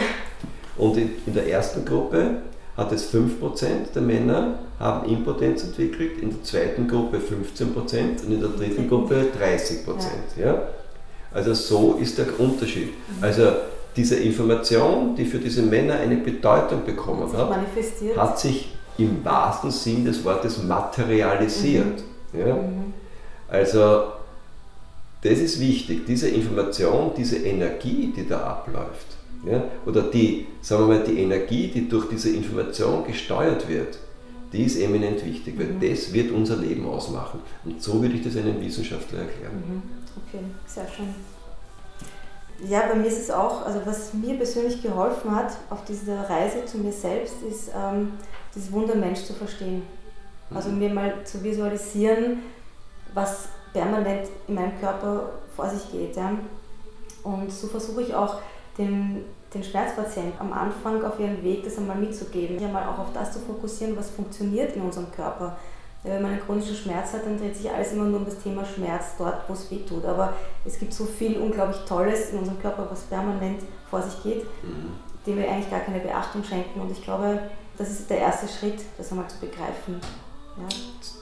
[0.75, 2.41] Und in, in, der ersten Gruppe
[2.75, 8.41] hat es 5% der Männer haben Impotenz entwickelt, in der zweiten Gruppe 15% und in
[8.41, 9.85] der dritten Gruppe 30%.
[10.37, 10.45] Ja.
[10.45, 10.61] ja?
[11.33, 12.87] Also so ist der Unterschied.
[12.87, 13.23] Mhm.
[13.23, 13.43] Also
[13.95, 20.03] diese Information, die für diese Männer eine Bedeutung bekommen hat, hat sich im wahrsten Sinn
[20.03, 22.03] des Wortes materialisiert.
[22.33, 22.39] Mhm.
[22.39, 22.55] Ja?
[22.55, 22.93] Mhm.
[23.47, 24.03] Also
[25.23, 29.07] das ist wichtig, diese Information, diese Energie, die da abläuft,
[29.45, 33.97] ja, oder die, sagen wir mal, die Energie, die durch diese Information gesteuert wird,
[34.51, 35.79] die ist eminent wichtig, weil mhm.
[35.79, 37.39] das wird unser Leben ausmachen.
[37.65, 39.55] Und so würde ich das einem Wissenschaftler erklären.
[39.55, 39.81] Mhm.
[40.27, 41.07] Okay, sehr schön.
[42.69, 46.65] Ja, bei mir ist es auch, also was mir persönlich geholfen hat auf dieser Reise
[46.65, 48.11] zu mir selbst, ist ähm,
[48.53, 49.81] dieses Wunder Mensch zu verstehen.
[50.53, 50.79] Also mhm.
[50.79, 52.43] mir mal zu visualisieren,
[53.13, 56.15] was permanent in meinem Körper vor sich geht.
[56.15, 56.31] Ja.
[57.23, 58.37] Und so versuche ich auch
[58.77, 62.59] den, den Schmerzpatienten am Anfang auf ihren Weg das einmal mitzugeben.
[62.59, 65.57] Ja, mal auch auf das zu fokussieren, was funktioniert in unserem Körper.
[66.03, 68.65] Wenn man einen chronischen Schmerz hat, dann dreht sich alles immer nur um das Thema
[68.65, 70.03] Schmerz, dort, wo es weh tut.
[70.03, 70.33] Aber
[70.65, 74.91] es gibt so viel unglaublich Tolles in unserem Körper, was permanent vor sich geht, mhm.
[75.25, 76.81] dem wir eigentlich gar keine Beachtung schenken.
[76.81, 77.39] Und ich glaube,
[77.77, 80.01] das ist der erste Schritt, das einmal zu begreifen.
[80.57, 80.63] Ja.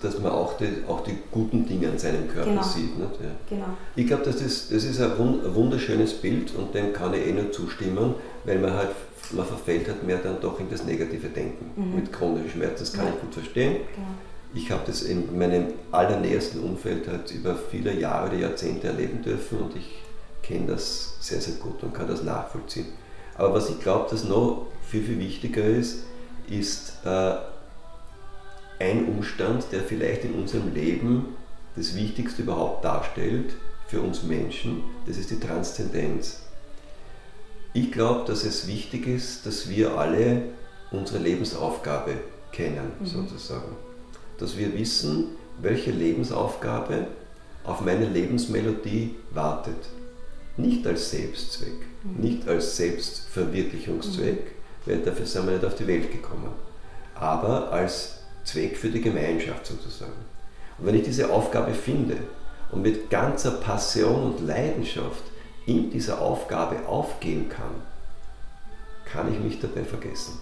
[0.01, 2.63] Dass man auch die, auch die guten Dinge an seinem Körper genau.
[2.63, 2.97] sieht.
[2.97, 3.11] Nicht?
[3.21, 3.29] Ja.
[3.49, 3.65] Genau.
[3.95, 7.51] Ich glaube, das ist, das ist ein wunderschönes Bild und dem kann ich eh nur
[7.51, 8.15] zustimmen,
[8.45, 8.89] weil man halt
[9.33, 11.95] man verfällt halt mehr dann doch in das negative Denken mhm.
[11.95, 12.79] mit chronischen Schmerzen.
[12.79, 13.13] Das kann ja.
[13.13, 13.77] ich gut verstehen.
[13.95, 14.07] Genau.
[14.53, 19.59] Ich habe das in meinem allernähersten Umfeld halt über viele Jahre oder Jahrzehnte erleben dürfen
[19.59, 20.01] und ich
[20.43, 22.87] kenne das sehr, sehr gut und kann das nachvollziehen.
[23.37, 26.03] Aber was ich glaube, dass noch viel, viel wichtiger ist,
[26.49, 27.35] ist äh,
[28.81, 31.37] ein Umstand, der vielleicht in unserem Leben
[31.75, 33.53] das Wichtigste überhaupt darstellt
[33.87, 36.41] für uns Menschen, das ist die Transzendenz.
[37.73, 40.43] Ich glaube, dass es wichtig ist, dass wir alle
[40.91, 42.15] unsere Lebensaufgabe
[42.51, 43.05] kennen, mhm.
[43.05, 43.75] sozusagen.
[44.37, 45.27] Dass wir wissen,
[45.61, 47.07] welche Lebensaufgabe
[47.63, 49.89] auf meine Lebensmelodie wartet.
[50.57, 52.21] Nicht als Selbstzweck, mhm.
[52.21, 54.91] nicht als Selbstverwirklichungszweck, mhm.
[54.91, 56.51] weil dafür sind wir nicht auf die Welt gekommen,
[57.15, 60.11] aber als Zweck für die Gemeinschaft sozusagen.
[60.77, 62.17] Und wenn ich diese Aufgabe finde
[62.71, 65.23] und mit ganzer Passion und Leidenschaft
[65.65, 67.81] in dieser Aufgabe aufgehen kann,
[69.05, 70.39] kann ich mich dabei vergessen.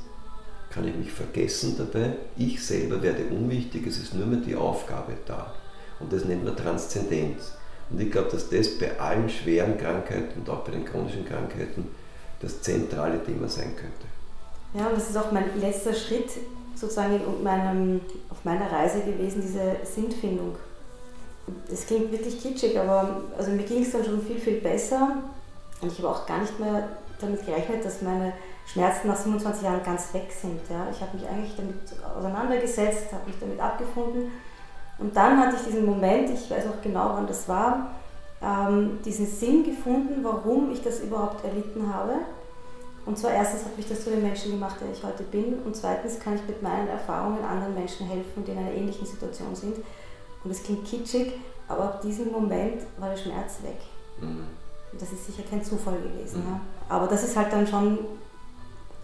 [0.70, 5.14] Kann ich mich vergessen dabei, ich selber werde unwichtig, es ist nur mehr die Aufgabe
[5.26, 5.54] da.
[6.00, 7.54] Und das nennt man Transzendenz.
[7.89, 11.88] Und ich glaube, dass das bei allen schweren Krankheiten und auch bei den chronischen Krankheiten
[12.39, 14.06] das zentrale Thema sein könnte.
[14.76, 16.30] Ja, und das ist auch mein letzter Schritt
[16.80, 20.56] sozusagen in meinem, auf meiner Reise gewesen, diese Sinnfindung.
[21.70, 25.18] Das klingt wirklich kitschig, aber also mir ging es dann schon viel, viel besser.
[25.82, 28.34] Und ich habe auch gar nicht mehr damit gerechnet, dass meine
[28.66, 30.60] Schmerzen nach 27 Jahren ganz weg sind.
[30.70, 30.88] Ja.
[30.92, 31.76] Ich habe mich eigentlich damit
[32.18, 34.32] auseinandergesetzt, habe mich damit abgefunden
[35.00, 37.88] und dann hatte ich diesen Moment, ich weiß auch genau, wann das war,
[38.42, 42.14] ähm, diesen Sinn gefunden, warum ich das überhaupt erlitten habe.
[43.10, 45.57] Und zwar erstens hat mich das zu dem Menschen gemacht, der ich heute bin.
[45.66, 49.55] Und zweitens kann ich mit meinen Erfahrungen anderen Menschen helfen, die in einer ähnlichen Situation
[49.55, 49.78] sind.
[50.43, 51.34] Und es klingt kitschig,
[51.68, 53.80] aber ab diesem Moment war der Schmerz weg.
[54.22, 54.45] Mhm.
[54.99, 56.43] Das ist sicher kein Zufall gewesen.
[56.43, 56.49] Mhm.
[56.51, 56.62] Ja.
[56.88, 57.97] Aber das ist halt dann schon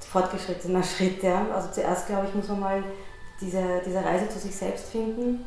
[0.02, 1.24] fortgeschrittener Schritt.
[1.24, 1.48] Ja.
[1.52, 2.84] Also zuerst, glaube ich, muss man mal
[3.42, 5.44] diese, diese Reise zu sich selbst finden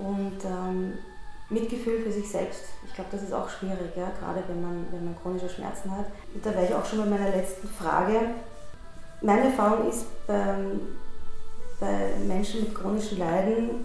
[0.00, 0.94] und ähm,
[1.50, 2.62] Mitgefühl für sich selbst.
[2.86, 4.10] Ich glaube, das ist auch schwierig, ja?
[4.18, 6.06] gerade wenn man, wenn man chronische Schmerzen hat.
[6.32, 8.20] Und da wäre ich auch schon bei meiner letzten Frage.
[9.20, 10.80] Meine Erfahrung ist beim,
[11.80, 13.84] bei Menschen mit chronischen Leiden,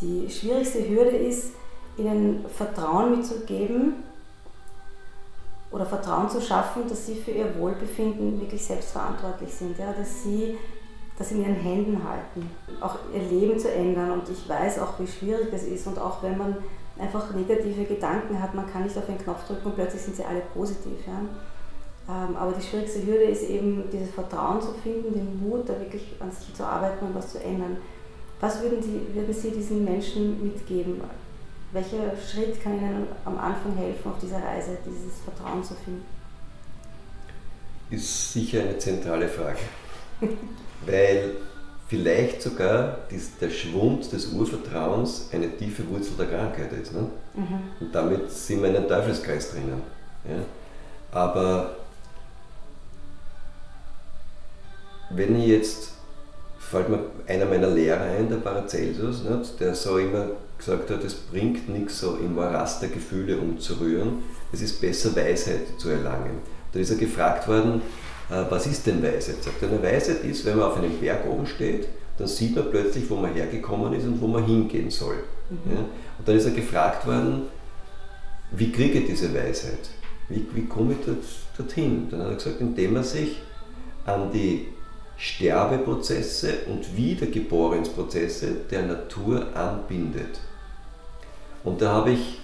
[0.00, 1.52] die schwierigste Hürde ist,
[1.96, 4.04] ihnen Vertrauen mitzugeben
[5.70, 9.92] oder Vertrauen zu schaffen, dass sie für ihr Wohlbefinden wirklich selbstverantwortlich sind, ja?
[9.92, 10.56] dass sie
[11.18, 12.48] das in ihren Händen halten,
[12.80, 14.12] auch ihr Leben zu ändern.
[14.12, 15.86] Und ich weiß auch, wie schwierig das ist.
[15.86, 16.56] Und auch wenn man
[16.98, 20.24] einfach negative Gedanken hat, man kann nicht auf den Knopf drücken und plötzlich sind sie
[20.24, 20.98] alle positiv.
[21.06, 21.20] Ja.
[22.08, 26.14] Ähm, aber die schwierigste Hürde ist eben, dieses Vertrauen zu finden, den Mut, da wirklich
[26.20, 27.76] an sich zu arbeiten und was zu ändern.
[28.40, 31.00] Was würden Sie, würden sie diesen Menschen mitgeben?
[31.72, 36.04] Welcher Schritt kann Ihnen am Anfang helfen auf dieser Reise, dieses Vertrauen zu finden?
[37.90, 39.58] Ist sicher eine zentrale Frage.
[40.86, 41.36] Weil
[41.88, 42.98] vielleicht sogar
[43.40, 46.92] der Schwund des Urvertrauens eine tiefe Wurzel der Krankheit ist.
[46.92, 47.08] Ne?
[47.34, 47.60] Mhm.
[47.80, 49.82] Und damit sind wir in einem Teufelskreis drinnen.
[50.28, 50.42] Ja?
[51.10, 51.76] Aber
[55.10, 55.92] wenn ich jetzt,
[56.58, 59.58] fällt mir einer meiner Lehrer ein, der Paracelsus, nicht?
[59.58, 60.26] der so immer
[60.58, 65.78] gesagt hat, es bringt nichts, so im Morast der Gefühle umzurühren, es ist besser Weisheit
[65.78, 66.42] zu erlangen.
[66.72, 67.80] Da ist er gefragt worden,
[68.28, 69.42] was ist denn Weisheit?
[69.42, 72.70] Sagt er, eine Weisheit ist, wenn man auf einem Berg oben steht, dann sieht man
[72.70, 75.22] plötzlich, wo man hergekommen ist und wo man hingehen soll.
[75.50, 75.72] Mhm.
[75.72, 75.78] Ja?
[76.18, 77.42] Und dann ist er gefragt worden,
[78.50, 79.90] wie kriege ich diese Weisheit?
[80.28, 81.24] Wie, wie komme ich dort,
[81.56, 82.08] dorthin?
[82.10, 83.40] Dann hat er gesagt, indem er sich
[84.04, 84.68] an die
[85.16, 90.40] Sterbeprozesse und Wiedergeborensprozesse der Natur anbindet.
[91.64, 92.40] Und da habe ich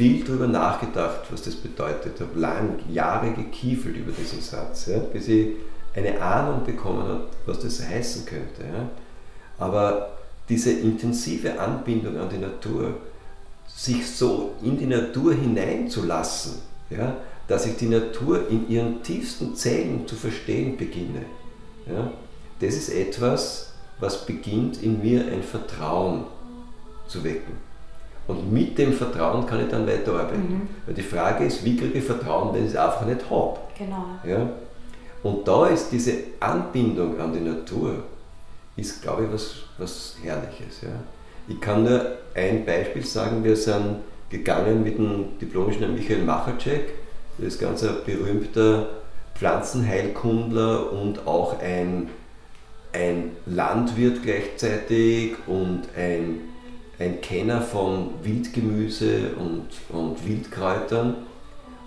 [0.00, 2.14] viel darüber nachgedacht, was das bedeutet.
[2.14, 5.48] Ich habe lange, Jahre gekiefelt über diesen Satz, ja, bis ich
[5.94, 8.62] eine Ahnung bekommen habe, was das heißen könnte.
[8.62, 8.88] Ja.
[9.58, 10.12] Aber
[10.48, 12.94] diese intensive Anbindung an die Natur,
[13.66, 16.54] sich so in die Natur hineinzulassen,
[16.88, 21.26] ja, dass ich die Natur in ihren tiefsten Zellen zu verstehen beginne,
[21.86, 22.10] ja,
[22.60, 26.24] das ist etwas, was beginnt in mir ein Vertrauen
[27.06, 27.69] zu wecken.
[28.30, 30.50] Und mit dem Vertrauen kann ich dann weiterarbeiten.
[30.50, 30.68] Mhm.
[30.86, 33.58] Weil die Frage ist, wie kriege ich Vertrauen, wenn ich es einfach nicht habe?
[33.78, 34.04] Genau.
[34.24, 34.48] Ja?
[35.22, 38.04] Und da ist diese Anbindung an die Natur,
[38.76, 40.82] ist, glaube ich, was, was Herrliches.
[40.82, 40.88] Ja?
[41.48, 42.00] Ich kann nur
[42.34, 43.96] ein Beispiel sagen, wir sind
[44.30, 46.94] gegangen mit dem Diplomingenieur Michael Machatschek,
[47.38, 48.88] der ist ganz ein berühmter
[49.34, 52.08] Pflanzenheilkundler und auch ein
[52.92, 56.40] ein Landwirt gleichzeitig und ein,
[57.00, 61.16] ein Kenner von Wildgemüse und, und Wildkräutern.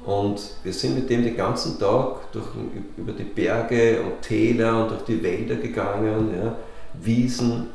[0.06, 2.48] Und wir sind mit dem den ganzen Tag durch,
[2.98, 6.56] über die Berge und Täler und durch die Wälder gegangen, ja,
[7.02, 7.68] Wiesen.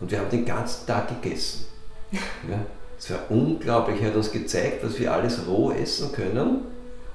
[0.00, 1.66] Und wir haben den ganzen Tag gegessen.
[2.48, 2.58] Ja.
[2.98, 6.64] Es war unglaublich, er hat uns gezeigt, was wir alles roh essen können.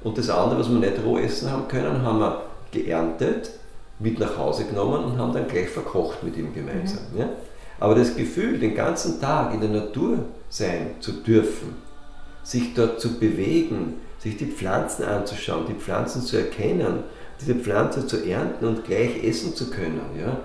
[0.04, 3.52] Und das andere, was wir nicht roh essen haben können, haben wir geerntet,
[4.00, 7.02] mit nach Hause genommen und haben dann gleich verkocht mit ihm gemeinsam.
[7.14, 7.20] Mhm.
[7.20, 7.30] Ja?
[7.80, 10.20] Aber das Gefühl, den ganzen Tag in der Natur
[10.50, 11.76] sein zu dürfen,
[12.44, 17.04] sich dort zu bewegen, sich die Pflanzen anzuschauen, die Pflanzen zu erkennen,
[17.42, 20.40] diese Pflanze zu ernten und gleich essen zu können, ja,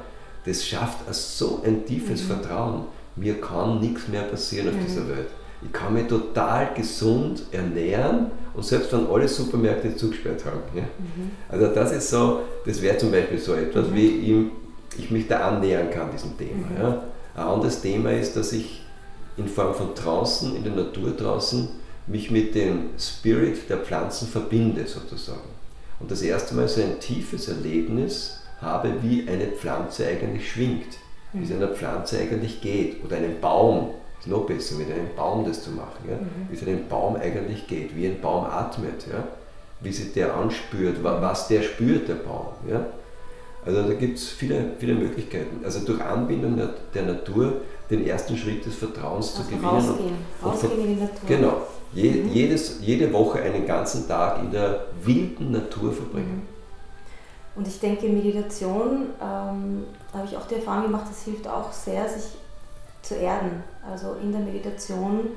[0.44, 2.26] das schafft so ein tiefes mhm.
[2.26, 2.84] Vertrauen.
[3.16, 4.86] Mir kann nichts mehr passieren auf mhm.
[4.86, 5.28] dieser Welt.
[5.62, 10.60] Ich kann mich total gesund ernähren und selbst wenn alle Supermärkte zugesperrt haben.
[10.74, 10.82] Ja.
[10.82, 11.30] Mhm.
[11.48, 13.94] Also das ist so, das wäre zum Beispiel so etwas, mhm.
[13.94, 16.66] wie ich, ich mich da annähern kann, diesem Thema.
[16.66, 16.82] Mhm.
[16.82, 17.02] Ja.
[17.34, 18.82] Ein anderes Thema ist, dass ich
[19.36, 21.68] in Form von draußen, in der Natur draußen,
[22.06, 25.48] mich mit dem Spirit der Pflanzen verbinde sozusagen.
[26.00, 30.98] Und das erste Mal so ein tiefes Erlebnis habe, wie eine Pflanze eigentlich schwingt,
[31.32, 31.56] wie es mhm.
[31.56, 35.70] einer Pflanze eigentlich geht oder einem Baum, ist noch besser, mit einem Baum das zu
[35.70, 36.16] machen, ja?
[36.16, 36.48] Mhm.
[36.50, 39.24] wie es einem Baum eigentlich geht, wie ein Baum atmet, ja?
[39.80, 42.48] wie sich der anspürt, was der spürt, der Baum.
[42.68, 42.86] Ja?
[43.64, 45.64] Also da gibt es viele, viele Möglichkeiten.
[45.64, 46.58] Also durch Anbindung
[46.94, 49.66] der Natur den ersten Schritt des Vertrauens also zu gewinnen.
[49.66, 51.28] Rausgehen, rausgehen in die Natur.
[51.28, 51.66] Genau.
[51.92, 52.32] Je, mhm.
[52.32, 56.42] jedes, jede Woche einen ganzen Tag in der wilden Natur verbringen.
[56.46, 56.60] Mhm.
[57.56, 61.72] Und ich denke, Meditation, ähm, da habe ich auch die Erfahrung gemacht, das hilft auch
[61.72, 62.24] sehr, sich
[63.02, 63.64] zu erden.
[63.86, 65.30] Also in der Meditation,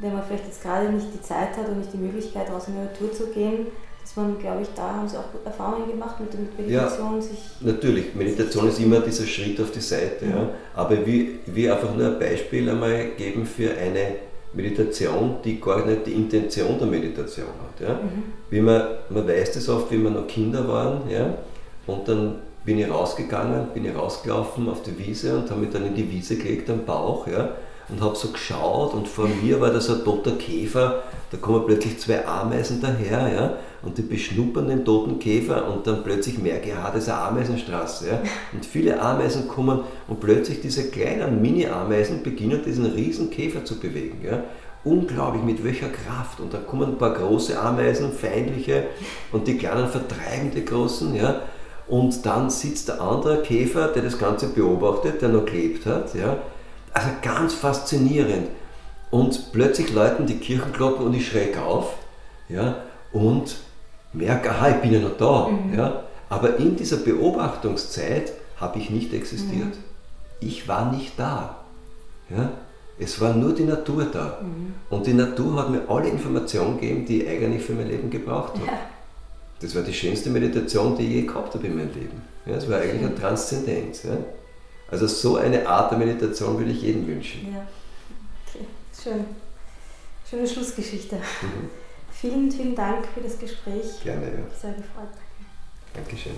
[0.00, 2.74] wenn man vielleicht jetzt gerade nicht die Zeit hat und nicht die Möglichkeit, raus in
[2.74, 3.68] die Natur zu gehen,
[4.16, 7.16] man, glaube ich, da haben Sie auch Erfahrungen gemacht mit der Meditation.
[7.16, 10.24] Ja, sich natürlich, Meditation ist immer dieser Schritt auf die Seite.
[10.24, 10.30] Mhm.
[10.30, 10.48] Ja.
[10.74, 14.16] Aber wie, wie einfach nur ein Beispiel einmal geben für eine
[14.54, 17.86] Meditation, die gar nicht die Intention der Meditation hat.
[17.86, 17.94] Ja.
[17.94, 18.22] Mhm.
[18.50, 21.34] Wie man, man weiß das oft, wie wir noch Kinder waren, ja,
[21.86, 25.86] und dann bin ich rausgegangen, bin ich rausgelaufen auf die Wiese und habe mich dann
[25.86, 27.50] in die Wiese gelegt am Bauch ja,
[27.88, 31.64] und habe so geschaut und vor mir war da so ein toter Käfer, da kommen
[31.66, 36.70] plötzlich zwei Ameisen daher ja, und die beschnuppern den toten Käfer und dann plötzlich merke
[36.70, 38.08] ich, ah, das ist eine Ameisenstraße.
[38.08, 38.22] Ja,
[38.52, 44.20] und viele Ameisen kommen und plötzlich diese kleinen Mini-Ameisen beginnen diesen riesen Käfer zu bewegen.
[44.24, 44.44] Ja.
[44.84, 46.40] Unglaublich, mit welcher Kraft.
[46.40, 48.84] Und dann kommen ein paar große Ameisen, feindliche,
[49.32, 51.14] und die kleinen vertreiben die großen.
[51.14, 51.42] Ja.
[51.88, 56.14] Und dann sitzt der andere Käfer, der das Ganze beobachtet, der noch gelebt hat.
[56.14, 56.38] Ja.
[56.92, 58.48] Also ganz faszinierend.
[59.10, 61.94] Und plötzlich läuten die Kirchenglocken und ich schräg auf
[62.48, 62.76] ja,
[63.12, 63.56] und
[64.14, 65.48] merke, aha, ich bin ja noch da.
[65.48, 65.78] Mhm.
[65.78, 66.02] Ja.
[66.28, 69.66] Aber in dieser Beobachtungszeit habe ich nicht existiert.
[69.66, 69.84] Mhm.
[70.40, 71.56] Ich war nicht da.
[72.30, 72.50] Ja.
[72.98, 74.38] Es war nur die Natur da.
[74.42, 74.74] Mhm.
[74.88, 78.54] Und die Natur hat mir alle Informationen gegeben, die ich eigentlich für mein Leben gebraucht
[78.54, 78.66] habe.
[78.66, 78.78] Ja.
[79.60, 82.22] Das war die schönste Meditation, die ich je gehabt habe in meinem Leben.
[82.46, 84.02] Ja, es war eigentlich eine Transzendenz.
[84.04, 84.16] Ja.
[84.90, 87.52] Also so eine Art der Meditation würde ich jedem wünschen.
[87.52, 87.66] Ja,
[88.46, 88.64] okay,
[89.02, 89.24] schön.
[90.28, 91.16] Schöne Schlussgeschichte.
[91.16, 91.70] Mhm.
[92.24, 94.02] Vielen, vielen Dank für das Gespräch.
[94.02, 94.58] Gerne, ja.
[94.58, 95.12] Sehr gefreut.
[95.92, 96.32] Dankeschön.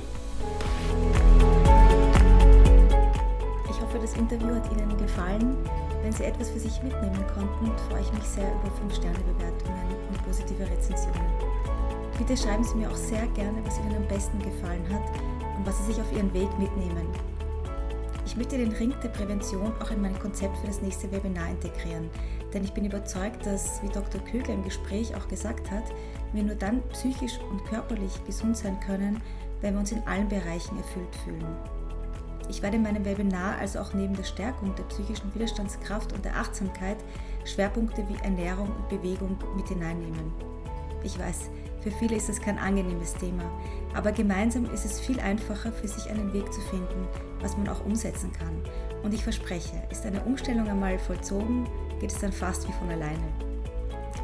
[3.70, 5.56] Ich hoffe, das Interview hat Ihnen gefallen.
[6.02, 10.68] Wenn Sie etwas für sich mitnehmen konnten, freue ich mich sehr über 5-Sterne-Bewertungen und positive
[10.68, 11.30] Rezensionen.
[12.18, 15.04] Bitte schreiben Sie mir auch sehr gerne, was Ihnen am besten gefallen hat
[15.56, 17.06] und was Sie sich auf Ihren Weg mitnehmen.
[18.26, 22.10] Ich möchte den Ring der Prävention auch in mein Konzept für das nächste Webinar integrieren,
[22.56, 24.18] denn ich bin überzeugt, dass, wie Dr.
[24.24, 25.84] Kögler im Gespräch auch gesagt hat,
[26.32, 29.20] wir nur dann psychisch und körperlich gesund sein können,
[29.60, 31.44] wenn wir uns in allen Bereichen erfüllt fühlen.
[32.48, 36.34] Ich werde in meinem Webinar also auch neben der Stärkung der psychischen Widerstandskraft und der
[36.34, 36.96] Achtsamkeit
[37.44, 40.32] Schwerpunkte wie Ernährung und Bewegung mit hineinnehmen.
[41.04, 41.50] Ich weiß,
[41.82, 43.44] für viele ist es kein angenehmes Thema,
[43.94, 47.06] aber gemeinsam ist es viel einfacher, für sich einen Weg zu finden,
[47.40, 48.62] was man auch umsetzen kann.
[49.02, 51.66] Und ich verspreche, ist eine Umstellung einmal vollzogen,
[52.00, 53.28] geht es dann fast wie von alleine.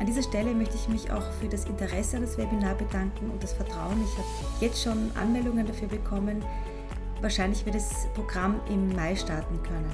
[0.00, 3.42] An dieser Stelle möchte ich mich auch für das Interesse an das Webinar bedanken und
[3.42, 4.02] das Vertrauen.
[4.04, 4.28] Ich habe
[4.60, 6.44] jetzt schon Anmeldungen dafür bekommen.
[7.20, 9.92] Wahrscheinlich wird das Programm im Mai starten können.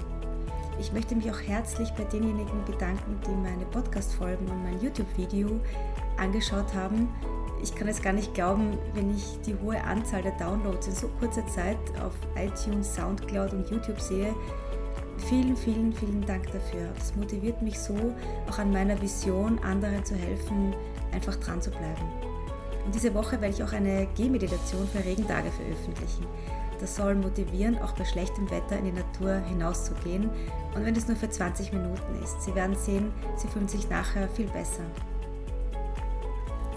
[0.81, 5.61] Ich möchte mich auch herzlich bei denjenigen bedanken, die meine Podcast-Folgen und mein YouTube-Video
[6.16, 7.09] angeschaut haben
[7.62, 11.09] ich kann es gar nicht glauben, wenn ich die hohe Anzahl der Downloads in so
[11.18, 14.35] kurzer Zeit auf iTunes, Soundcloud und YouTube sehe.
[15.26, 16.88] Vielen, vielen, vielen Dank dafür.
[16.96, 17.94] Das motiviert mich so,
[18.48, 20.74] auch an meiner Vision, anderen zu helfen,
[21.12, 22.04] einfach dran zu bleiben.
[22.86, 26.26] Und diese Woche werde ich auch eine Gehmeditation für Regentage veröffentlichen.
[26.80, 30.30] Das soll motivieren, auch bei schlechtem Wetter in die Natur hinauszugehen.
[30.74, 32.40] Und wenn es nur für 20 Minuten ist.
[32.42, 34.84] Sie werden sehen, Sie fühlen sich nachher viel besser.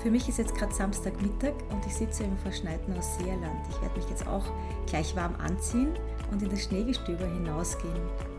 [0.01, 3.67] Für mich ist jetzt gerade Samstagmittag und ich sitze im verschneiten Ausseerland.
[3.69, 4.45] Ich werde mich jetzt auch
[4.87, 5.93] gleich warm anziehen
[6.31, 8.30] und in das Schneegestöber hinausgehen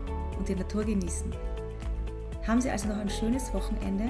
[0.43, 1.33] und die Natur genießen.
[2.45, 4.09] Haben Sie also noch ein schönes Wochenende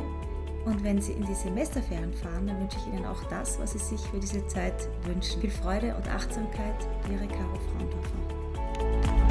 [0.65, 3.77] und wenn Sie in die Semesterferien fahren, dann wünsche ich Ihnen auch das, was Sie
[3.77, 5.41] sich für diese Zeit wünschen.
[5.41, 9.22] Viel Freude und Achtsamkeit, Ihre Caro Fraundorfer.